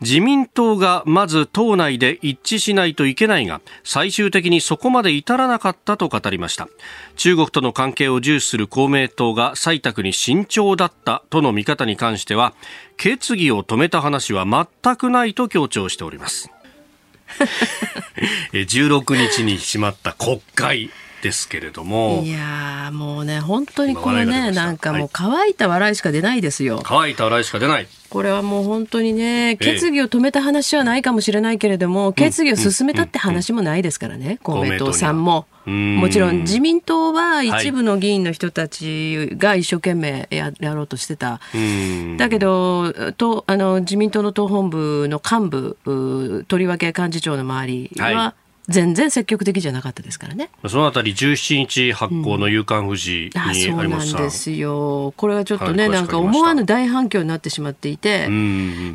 [0.00, 6.66] 自民党がまず党内で一致しないといけないが最終的にそこまで至らなかったと語りました。
[7.14, 12.52] 中国との関係を重視する公明党が採択に慎重だったとの見方に関しては
[12.96, 16.50] 決議を止めた話は全くないと強調しております。
[18.52, 20.90] 16日にしまった国会
[21.22, 22.22] ですけれども。
[22.24, 27.86] いやもうね本当にこのねなんかもう乾いた笑いしか出ないですよ、はい、乾いた笑いしか出ない。
[28.08, 35.46] これはもう本当にね、決議を止めた話はないかもしれないけれども、決議を進めたって話もないですからね、公明党さんも。
[35.66, 41.40] もちろん自民党は一部の議員の人たちが一生懸命ややろうとしてた、
[42.16, 45.48] だけどとあの自民党の党本部の幹
[45.84, 48.34] 部、とりわけ幹事長の周りは、
[48.70, 50.50] 全然積極的じゃなかったですからね。
[50.68, 55.12] そのあたり17日発行の夕刊富士にありま、うん、そうなんですよ。
[55.16, 58.28] これはちょっとね、はい、なんか思わぬ大反響になってしまっていて、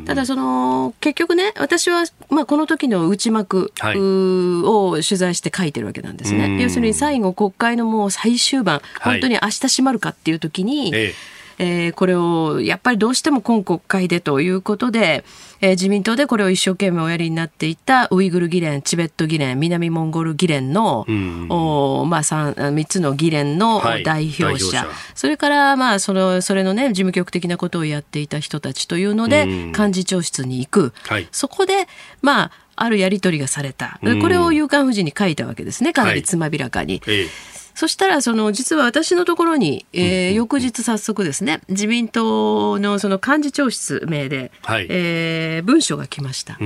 [0.06, 6.60] ただその結局ね、私はまあこの時の内幕、はい、を取材して書いてるわけなんですね。
[6.62, 10.90] 要するに最後国会のもう最終盤、本当に明日閉まるかっていう時に。
[10.94, 15.24] えええー、これをやっぱりどうしても今国会でということで、
[15.60, 24.86] えー、自民党でこれを一生懸命おやりになっていたウイグル議連、チベット議連、南モンゴル議連の、うん、おまあ3、3つの議連の代表者、はい、者。
[25.14, 31.86] それからまあそのそれのね事務局的なことをやっていた人たちというので、幹事長室に行く、はい、そこで
[32.22, 33.98] まああるやり取りがされた。
[34.20, 35.92] これを夕刊富士に書いたわけですね。
[35.94, 37.00] かなりつまびらかに。
[37.04, 46.58] はいそしたら、その、実は私のところに、えー、翌日早速ですね、自民党のその幹事長室名で、はい、えー、文書が来ました。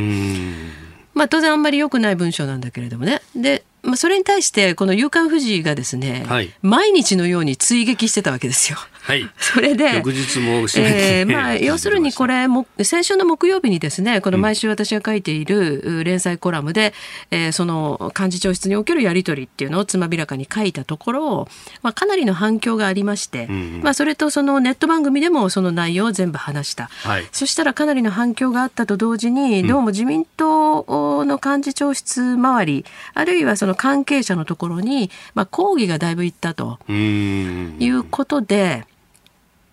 [1.13, 3.21] まあ、当然あんまり良くない文章なんだけれどもね。
[3.35, 8.79] で、まあ、それに対してこの「夕刊富士」がですね、はい、毎日のように追撃してたわけですよ。
[9.11, 16.95] はい、 それで翌日もえーまあ、 要するにこれも先週の木曜日にですねこの毎週私が書いている連載コラムで、
[17.33, 21.49] うん、えー、その幹事長室におけるやり取りっていうのをつまびらかに書いたところ、
[21.83, 32.85] まあ、かなりの反響がありまして、うん、まあ、それとそのネット番組でもその内容を全部話した、はい、そしたらかなりの反響があったと同時にどうも自民党の幹事長室周り
[33.15, 38.87] あるいはその関係者のところに、まあ、抗議がだいぶいったということで。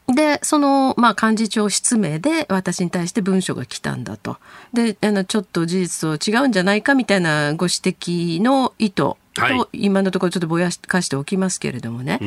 [0.08, 4.38] で、その、まあ、幹事長失明で私に対して文書が来たんだと。
[4.74, 9.18] で、あの、ちょっと事実と違うんじゃないかみたいなご指摘の意図と、
[9.74, 12.20] 今のところちょっとぼやかしておきますけれどもね。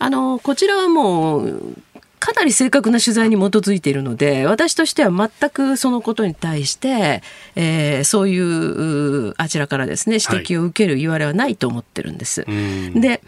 [0.00, 1.76] あの、こちらはもう、
[2.18, 7.22] かなり正確な取材に基づいているので私としては全くそのことに対して、
[7.54, 12.42] えー、そういうあちらからですね指摘を受ける言われはないと思ってるんです。
[12.42, 13.22] はい、で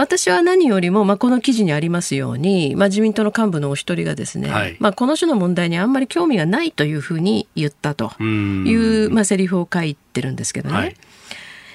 [0.00, 10.74] 私は何よりも、まあ、この記事にありますように、まあ、自民党の幹部のお一人がですね、はい、まあ、この種の問題にあんまり興味がないというふうに言ったという、まあ、セリフを書いてるんですけどね。
[10.74, 10.96] はい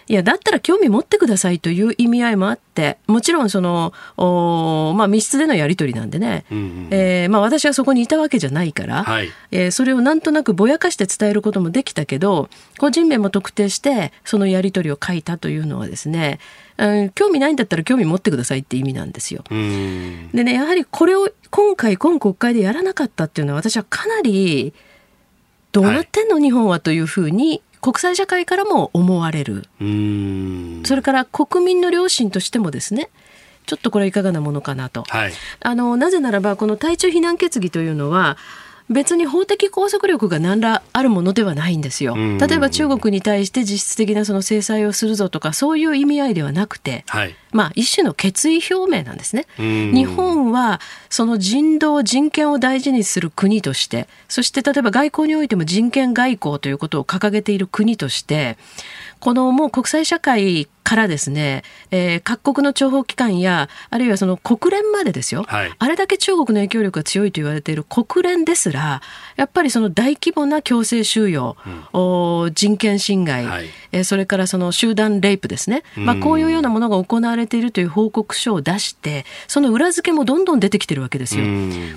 [0.08, 16.40] いや、だったら興味持ってくださいという意味合いもあって、もちろんその、おまあ密室でのやり取りなんでね、うんうん、えー、まあ私はそこにいたわけじゃないから、はい、えー、それをなんとなくぼやかして伝えることもできたけど、個人名も特定して、そのやり取りを書いたというのはですね、
[16.78, 19.44] うん、興味ないんだったら興味持ってくださいって意味なんですよ。
[19.50, 24.74] でね、やはりこれを今回、今国会でやらなかったっていうのは私はかなり、
[25.72, 29.66] どうなってんの、はい、日本はというふうに国際社会からも思われる。
[30.88, 33.12] それから国民の良心としてもですね
[33.68, 38.38] ちょっとこれはいかがなものかなと、はい、あのなぜならばこの対中非難決議というのは
[38.90, 42.16] 別に法的拘束力が何らあるものではないんですよ。
[42.16, 49.48] 例えば中国に対して実質的なその制裁をするぞとかそういう意味合いではなくて、はい、まあ一種の決意表明なんですね。
[49.58, 50.80] 日本は
[51.10, 58.58] その人道人権を大事にする国としてそして例えば外交においても人権外交ということを掲げている国として
[59.20, 69.02] このもう国際社会からですね、えー、各国の諜報機関やあるいはその国連までですよ、はい、あれだけ中国の影響力が強いと言われている国連ですら
[69.36, 71.58] やっぱりその大規模な強制収容、
[71.92, 81.46] うん、人権侵害、はい、えー、それからその集団レイプですね、まあ、こういうようなものが行われているという報告書を出してその裏付けもどんどん出てきてるわけですよ。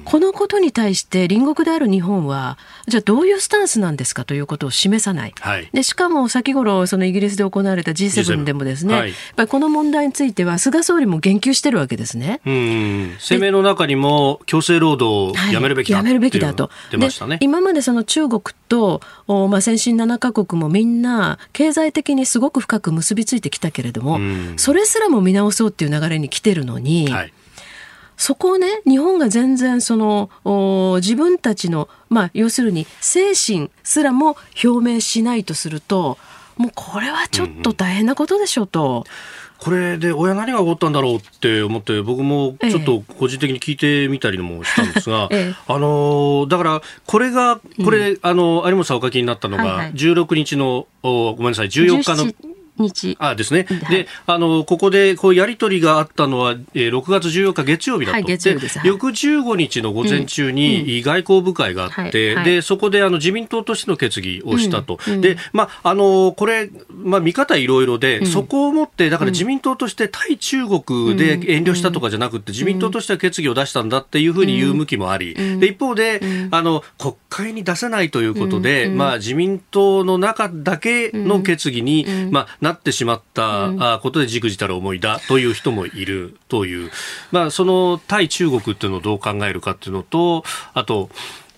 [0.07, 2.57] このことに対して隣国である日本は
[2.87, 5.35] じゃあどういうスタンスなんですかということを示さない。
[5.41, 12.41] はい、でしかも先頃そのイギリスで行われた G7 でもですね、はい、やっぱりこの問題については菅総理も言及してるわけですね。
[12.47, 16.71] うん声明の中にも強制労働をやめるべきだ、はい、やめるべきだと。
[16.91, 17.39] 出ましたね。
[17.41, 24.19] 今までその中国とお、まあ、先進7カ国もみんな経済的にすごく深く結びついてきたけれども、
[24.57, 27.11] それすらも見直そうっていう流れに来てるのに。
[27.11, 27.33] はい
[28.19, 30.29] そこをね日本が全然その
[30.97, 36.19] 自分たちの、まあ、要するに精神すらも表明しないとすると
[36.59, 39.05] もうこれはちょっと大変なことでしょうと。
[39.59, 48.99] これで親何が起こったんだろうって思って僕もちょっと個人的に聞いてみたりもしたんですが、 ええ、あのだからこれがこれ、うん、あの有本さん。
[48.99, 51.53] お書きになったのが16日の、はいはい、ごめん。
[51.53, 52.33] なさい14日の
[52.79, 53.17] 日。
[53.19, 76.21] あですね、はい、であのここでこうやり取りがあったのは、えー、6月14日月曜日だと、はい、月曜日で翌15日の午前中に外交部会があって、うんうん、でそこであの自民党としての決議をしたと、うん、でまああのこれ、まあ、見方いろいろで、そこをもってだから自民党として対中国で遠慮したとかじゃなくて、自民党としては決議を出したんだっていうふうに言う向きもあり、で一方で、
[76.51, 86.91] あの国会に出せないということで、まあ、自民党の中だけの決議に、まあ、なってしまったことでじくじたる思いだという人もいるという、
[87.33, 90.45] まあ、その対中国っていうのをどう考えるかっていうのと
[90.75, 91.11] あと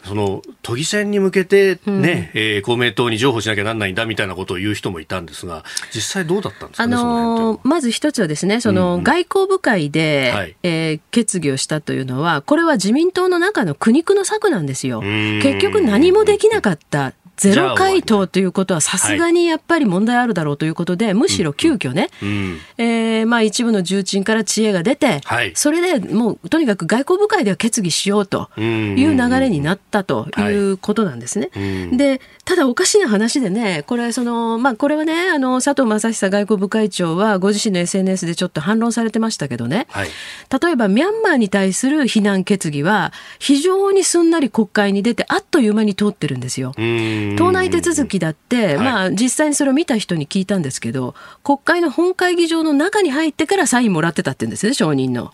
[0.05, 15.03] その都議選に向けてね、うん、えー、公明党に譲歩しなきゃなんないんだみたいなことを言う人もいたんですが、実際どうだったんですか、ね、あのー、まず一つはですね、その外交部会で、うんうん、えー、決議をしたというのは、これは自民党の中の苦肉の策なんですよ。
[15.03, 17.13] 結局何もできなかった。
[17.41, 30.61] ゼロ回答ということはさすがにやっぱり問題あるだろうということで、むしろ急遽ね、うん、えー、まあ一部の重鎮から知恵が出て、はい、それでもうとにかく外交部会では決議しようという流れになったとい。
[30.61, 31.51] うことなんですね。
[31.93, 40.09] で、ただおかしな話でね、これその、まあこれはね、あの佐藤正久外交部会長はご自身の SNS でちょっと反論されてましたけどね、はい、
[40.63, 46.73] 例えばミャンマーに対する非難決議は非常にすんなり国会に出てあっという間に通ってるんですよ。
[47.37, 55.33] 党内手続きだって、まあ、実際にそれを見た人に聞いたんですけど、国会の本会議場の中に入ってからサインもらってたって言うんですね、承認の。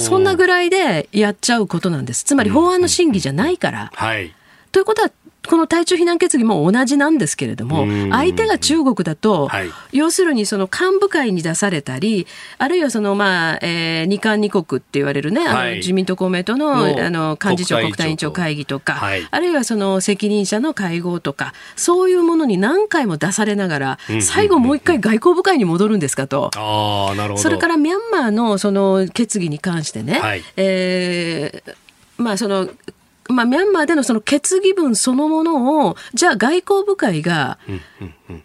[0.00, 2.24] そんなぐらいでやっちゃうことなんです。
[2.24, 3.90] つまり法案の審議じゃないから。
[3.94, 4.34] はい、
[4.72, 5.10] ということは、
[5.48, 12.26] この対中非難決議も同じなんですけれども、相手が中国だと、はい、要するにその幹部会に出されたり、
[12.58, 26.50] あるいはその、まあえー、二冠二国って言われるね、あの自民党公明党のあの幹事長国対委員長会議とか、はい、あるいはその責任者の会合とか、そういうものに何回も出されながら、最後もう一回外交部会に戻るんですかと。
[26.54, 27.42] あなるほど。
[27.42, 31.74] それからミャンマーのその決議に関してね、はい、えー
[32.20, 32.68] まあ、その
[33.30, 37.58] まあ、ミャンマーでのその決議文そのものを、じゃあ外交部会が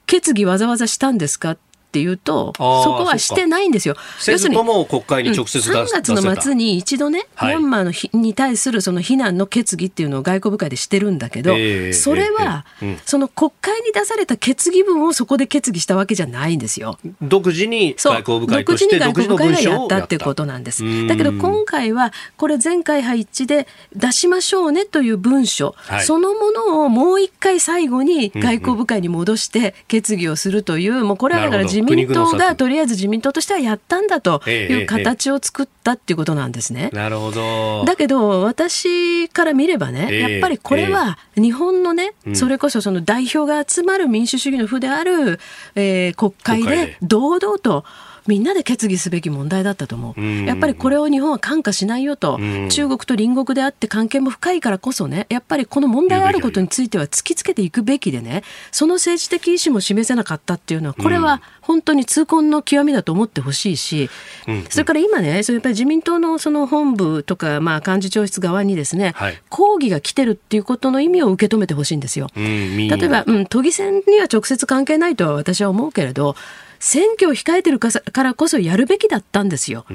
[0.06, 1.52] 決議わざわざしたんですか？
[1.52, 1.58] っ
[1.96, 3.96] ていうと、そこはしてないんですよ。
[4.28, 17.00] 要するに、国会に直接出、うん、3月の末に一度ね、はい、ミャンマーのひに対するその非難の決議っていうのを外交部会でしてるんだけど、えー、それは、えーうん、その国会に出された決議文をそこで決議したわけじゃないんですよ。
[17.22, 20.84] 独自に外交部会として独自に外交部会がやったっていうことなんです。
[21.08, 36.90] だけど今回は、これ全会派一致で出しましょうねという文書、はい、そのものをもう一回最後に外交部会に戻して決議をするという、もうこれはだから自民党がとりあえず自民党としてはやったんだという形を作ったっていうことなんですね。
[36.94, 37.86] なるほど。
[37.86, 45.40] だけど私から見ればね、やっぱりこれは日本のね、それこそその代表が集まる民主主義の府である、
[45.76, 47.86] えー、国会で堂々と
[48.28, 50.46] みんなで決議すべき問題だったと思う。
[50.46, 64.10] やっぱりこれを日本は看過しないよと、中国と隣国であって関係も深いからこそね、やっぱりこの問題あることについては突きつけていくべきでね、その政治的意思も示せなかったっていうのは、これは本当に痛恨の極みだと思ってほしいし、
[64.70, 72.30] それから今ね、それやっぱり自民党のその本部とか、まあ幹事長室側にですね、はい、抗議が来てるっていうことの意味を受け止めてほしいんですよ。
[72.36, 76.36] 例えば、うん、都議選には直接関係ないとは私は思うけれど、
[76.86, 77.90] 選挙を控えてるか
[78.22, 79.88] らこそやるべきだったんですよ。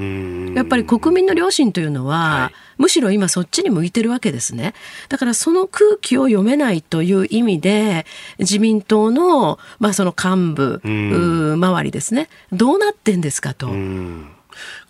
[0.57, 4.75] やっぱり国民の良心というのは、はい、むしろ今そっちに向いてるわけですね。
[5.09, 8.07] だからその空気を読めないという意味で、
[8.41, 13.69] 自民党の、まあその幹部、周りですね、どうなってんですかと。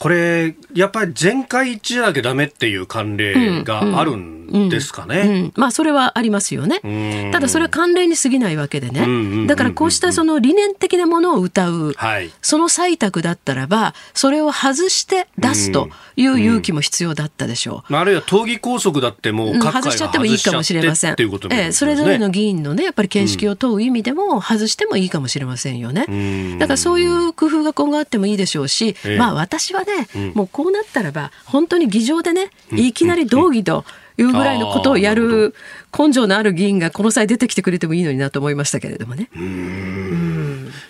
[0.01, 5.21] これ、やっぱり全会一致じゃなきゃダメっていう慣例があるんですかね。
[5.21, 7.31] うんうんうん、まあ、それはありますよね。
[7.33, 9.47] ただ、それは慣例に過ぎないわけでね。
[9.47, 17.95] だから、こうしたその理念的なものを歌う、はい、その採択だったらば、それを外して出すという勇気も必要だったでしょう。
[17.95, 21.17] あるいは、党議拘束だってもう外しちゃってもいいかもしれません。
[21.51, 26.57] ええ、それぞれの議員のね、やっぱり見識を問う意味でも、外してもいいかもしれませんよね。
[26.59, 33.85] だから、そういう工夫が今後あってもいいでしょうし、まあ、私はね、うん、もうこうなったらば本当に議場でねいきなり道義と
[34.17, 35.55] いうぐらいのことをやる
[35.97, 39.31] 根性のある議員がこの際出てきてくれてもいいのになと思いましたけれどもね。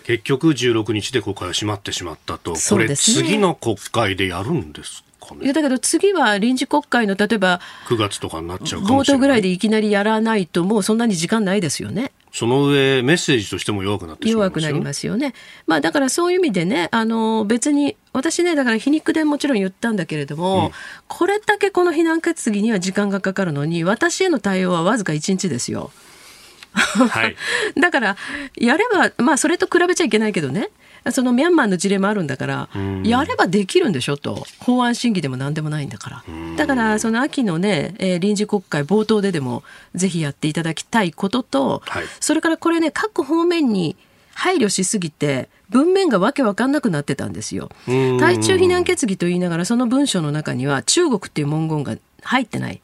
[0.05, 5.05] 結局16日で国会は閉まってしまったと、これ、次の国会でやるんです
[5.41, 12.11] いやだけど次は臨時国会の例えば9月とかになっちゃう冒頭ぐらいでいきなりやらないともうそんなに時間ないですよね。
[12.33, 15.35] その上、メッセージとしても弱くなって弱くなりますよね。
[15.67, 20.73] まあ、だからそういう意味でね、あの別に、私ね、だから皮肉でもちろん言ったんだけれども、うん、
[21.09, 25.91] これだけこの非難決議には時間がかかるのに、私への対応はわずか1日ですよ。
[26.73, 27.37] はい、
[27.81, 28.17] だから、
[28.57, 30.71] やれば、まあ、それと比べちゃいけないけどね、
[31.13, 32.69] そのミャンマーの事例もあるんだから、
[33.03, 36.25] やればできるんでしょと、法案審議でもなんでもないんだから。
[36.57, 39.63] だから、その秋のね、えー、臨時国会冒頭ででも、
[39.95, 43.97] ぜひやっていただきたいことと、はい、それからこれね、各方面に
[44.35, 47.71] 配慮しすぎて、文面がわけわかんなくなってたんですよ。
[47.87, 52.81] 対中非難決議と言いながら、その文書の中には中国っていう文言が入ってない。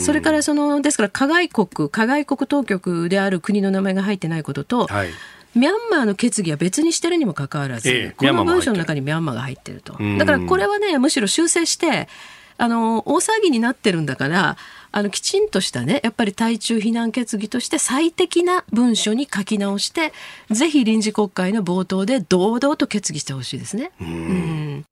[0.00, 5.10] それからその、ですから、加害国、加害国当局である国の名前が入ってないことと、はい
[5.54, 9.94] ミャンマーの決議は別にしてるにもかかわらず、ええ、この文書の中にミャンマーが入ってると。
[10.18, 12.08] だからこれはね、むしろ修正して、
[12.56, 14.56] あの、大騒ぎになってるんだから、
[14.92, 20.12] あの、きちんとしたね、やっぱり対中非難決議として最適な文書に書き直して、
[20.50, 23.92] ぜひ臨時国会の冒頭で堂々と決議してほしいですね。
[24.00, 24.84] うん。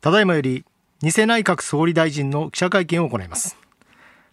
[0.00, 0.64] ただいまより、
[1.00, 3.56] 偽内閣総理大臣の記者会見を行います。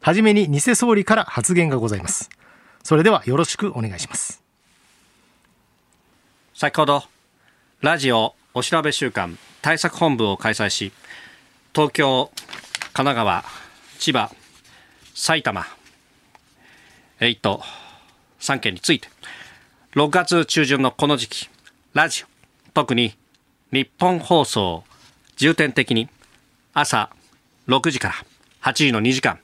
[0.01, 2.29] はじめに偽総理から発言がございます。
[2.83, 4.40] それではよろしくお願いします
[6.61, 7.01] 先ほど
[7.81, 10.91] ラジオお調べ週間対策本部を開催し
[11.73, 12.29] 東京
[12.93, 13.43] 神奈川
[13.97, 14.29] 千葉
[15.15, 15.65] 埼玉
[17.19, 17.63] 1都
[18.39, 19.07] 3県について
[19.95, 21.49] 6月中旬のこの時期
[21.95, 22.27] ラジオ
[22.75, 23.15] 特に
[23.71, 24.83] 日本放送
[25.37, 26.09] 重点的に
[26.75, 27.09] 朝
[27.69, 28.13] 6時から
[28.61, 29.39] 8時の2時間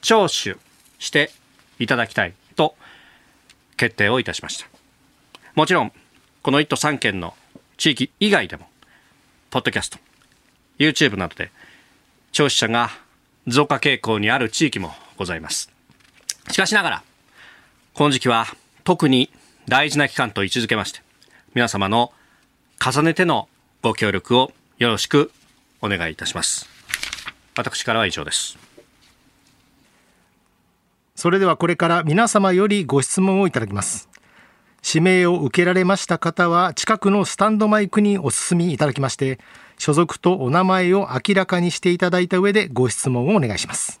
[0.00, 0.58] 聴取
[0.98, 1.30] して
[1.78, 2.74] いただきたいと
[3.76, 4.66] 決定をいたしました。
[5.54, 5.92] もちろん
[6.42, 7.34] この1都3県の
[7.76, 8.66] 地域以外でも
[9.50, 9.98] ポッドキャスト
[10.78, 11.50] YouTube などで
[12.32, 12.88] 聴取者が
[13.46, 15.70] 増加傾向にある地域もございます。
[16.50, 17.02] しかしながら
[17.92, 18.46] この時期は
[18.84, 19.30] 特に
[19.68, 21.02] 大事な期間と位置づけまして
[21.54, 22.12] 皆様の
[22.82, 23.48] 重ねての
[23.82, 25.32] ご協力をよろしく
[25.82, 26.66] お願いいたします。
[27.54, 28.56] 私からは以上です。
[31.16, 34.08] それではこれから皆様よりご質問をいただきます。
[34.86, 39.38] 指名を受けられました方は近くのスタンドマイクにお進みいただきまして
[39.78, 44.00] 所属とお名前を明らかにしていただいた上でご質問をお願いします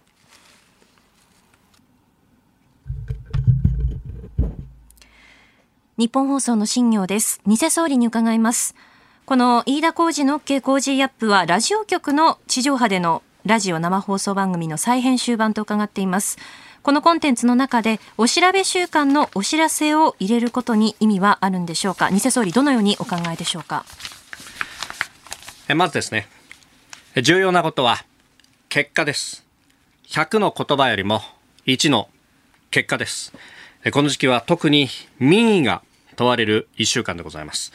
[6.00, 7.42] 日本放送の新業です。
[7.46, 8.74] 偽総理に伺います。
[9.26, 16.38] この飯田浩二の OK 工事アップはラジオ局の地上波でのラジオ生放送番組の再編集版と伺っています。
[16.82, 22.10] このコンテンツの中でお調べ週間のお知らせを入れることに意味はあるんでしょうか？
[22.10, 23.84] 偽総理どのようにお考えでしょうか？
[25.74, 26.26] まずですね、
[27.22, 28.04] 重要なことは
[28.68, 29.44] 結果です。
[30.08, 31.20] 100の言葉よりも
[31.66, 32.08] 1の
[32.70, 33.32] 結果です。
[33.92, 35.82] この時期は特に民意が
[36.16, 37.72] 問われる1週間でございます。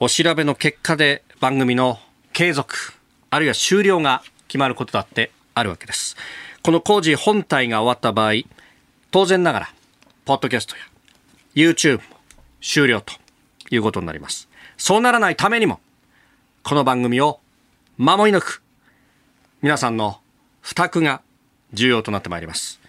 [0.00, 1.98] お調べの結果で番組の
[2.32, 2.94] 継続、
[3.30, 6.16] あるいは終了が決まることだってあるわけです。
[6.62, 8.42] この工事本体が終わった場合、
[9.10, 9.74] 当然ながら、
[10.24, 10.82] ポッドキャストや
[11.54, 12.02] YouTube も
[12.60, 13.14] 終了と
[13.70, 14.48] いうことになります。
[14.76, 15.80] そうならないためにも、
[16.62, 17.40] この番組を
[17.96, 18.62] 守り抜く、
[19.62, 20.20] 皆さんの
[20.60, 21.22] 負託が
[21.72, 22.80] 重要となってまいります。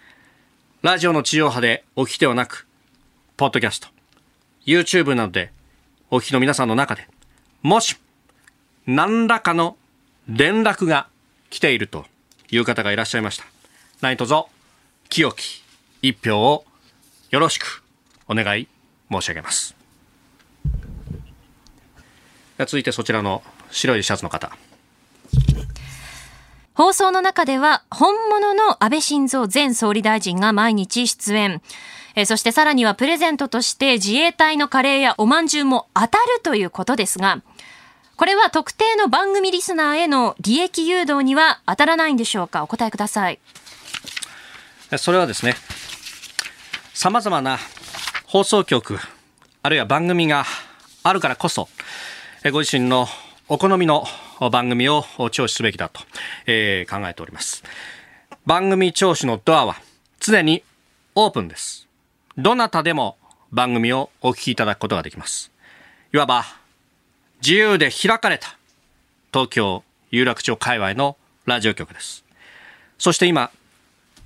[0.82, 2.67] ラジオの地上波でお聞きではなく、
[3.38, 3.88] ポッドキャスト、
[4.65, 5.51] YouTube などで
[6.11, 7.07] お聞きの皆さんの中で、
[7.61, 7.97] もし、
[8.86, 9.78] 何らかの
[10.28, 11.07] 連絡が
[11.49, 12.05] 来ていると
[12.51, 13.59] いう方がいらっしゃいました。
[14.02, 14.45] 何卒、
[15.10, 15.62] 清き
[16.02, 16.64] 一票を
[17.32, 17.84] よろしく
[18.30, 18.68] お願い
[19.12, 19.76] 申し上げます。
[22.60, 24.52] 続いてそちらの白いシャツの方。
[26.74, 31.62] 放送の中では本物の安倍晋三前総理大臣が毎日出演。
[32.16, 37.41] えそしてさらにはプレゼントとして自衛隊のカレーやおまんじゅうも当たるということですが、
[38.16, 42.64] これは特定の番組リスナーへの利益誘導には当たらないんでしょうか？
[42.64, 43.39] お答えください。
[44.97, 45.55] それはですね、
[46.95, 47.59] 様々な
[48.25, 48.97] 放送局、
[49.61, 50.45] あるいは番組が
[51.03, 51.69] あるからこそ、
[52.51, 53.07] ご自身の
[53.47, 54.05] お好みの
[54.51, 56.01] 番組を聴取すべきだと、
[56.47, 57.63] えー、考えております。
[58.47, 59.75] 番組聴取のドアは
[60.19, 60.63] 常に
[61.13, 61.87] オープンです。
[62.35, 63.17] どなたでも
[63.51, 65.51] 番組をお聞きいただくことができます。
[66.13, 66.45] いわば、
[67.41, 68.57] 自由で開かれた
[69.31, 71.15] 東京有楽町界隈の
[71.45, 72.23] ラジオ局です。
[72.97, 73.51] そして今、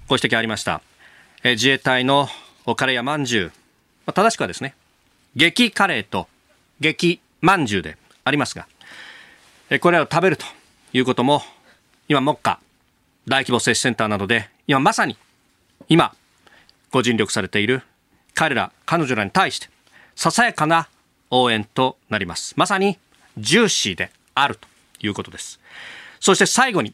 [0.07, 0.81] ご指摘ありました、
[1.43, 2.27] え自衛隊の
[2.75, 3.45] カレーやまんじゅう、
[4.05, 4.75] まあ、正しくはですね、
[5.35, 6.27] 激カレーと
[6.81, 8.67] 激まんじゅうでありますが、
[9.69, 10.45] えこれらを食べると
[10.91, 11.41] いうことも、
[12.09, 12.59] 今、目下、
[13.29, 15.17] 大規模接種センターなどで、今まさに、
[15.87, 16.13] 今、
[16.91, 17.81] ご尽力されている
[18.33, 19.69] 彼ら、彼女らに対して、
[20.15, 20.89] ささやかな
[21.31, 22.53] 応援となります。
[22.57, 22.99] まさに、
[23.37, 24.67] ジューシーであると
[24.99, 25.61] いうことです。
[26.19, 26.93] そして最後に、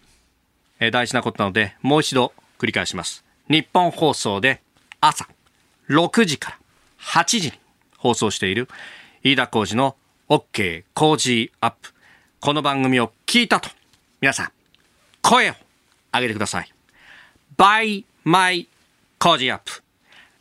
[0.80, 3.24] え大事なことなので、もう一度繰り返します。
[3.50, 4.62] 日本放送で
[5.02, 5.28] 朝
[5.90, 6.58] 6時から
[7.24, 7.54] 8時に
[7.98, 8.68] 放送している
[9.24, 9.96] 飯田浩二の
[10.28, 11.94] OK 工事アップ。
[12.40, 13.70] この番組を聞いたと、
[14.22, 14.52] 皆さん、
[15.22, 15.54] 声を
[16.14, 16.72] 上げてください。
[17.58, 18.68] by my
[19.18, 19.84] 工事アップ。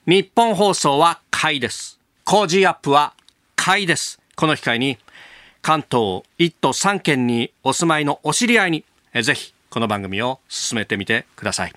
[0.07, 1.99] 日本放送は買いです。
[2.25, 3.15] 工事アップは
[3.57, 4.21] 買いです。
[4.37, 4.99] この機会に、
[5.63, 8.85] 関東1都3県にお住まいのお知り合いに、
[9.21, 11.75] ぜひこの番組を進めてみてください。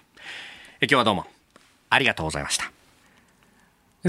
[0.82, 1.27] 今日はどうも
[1.91, 2.71] ありがとうございました。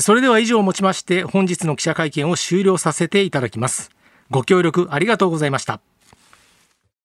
[0.01, 3.91] それでは以上をもちまして本日の記者会見を終了させていただきます。
[4.31, 5.81] ご協力ありがとうございました。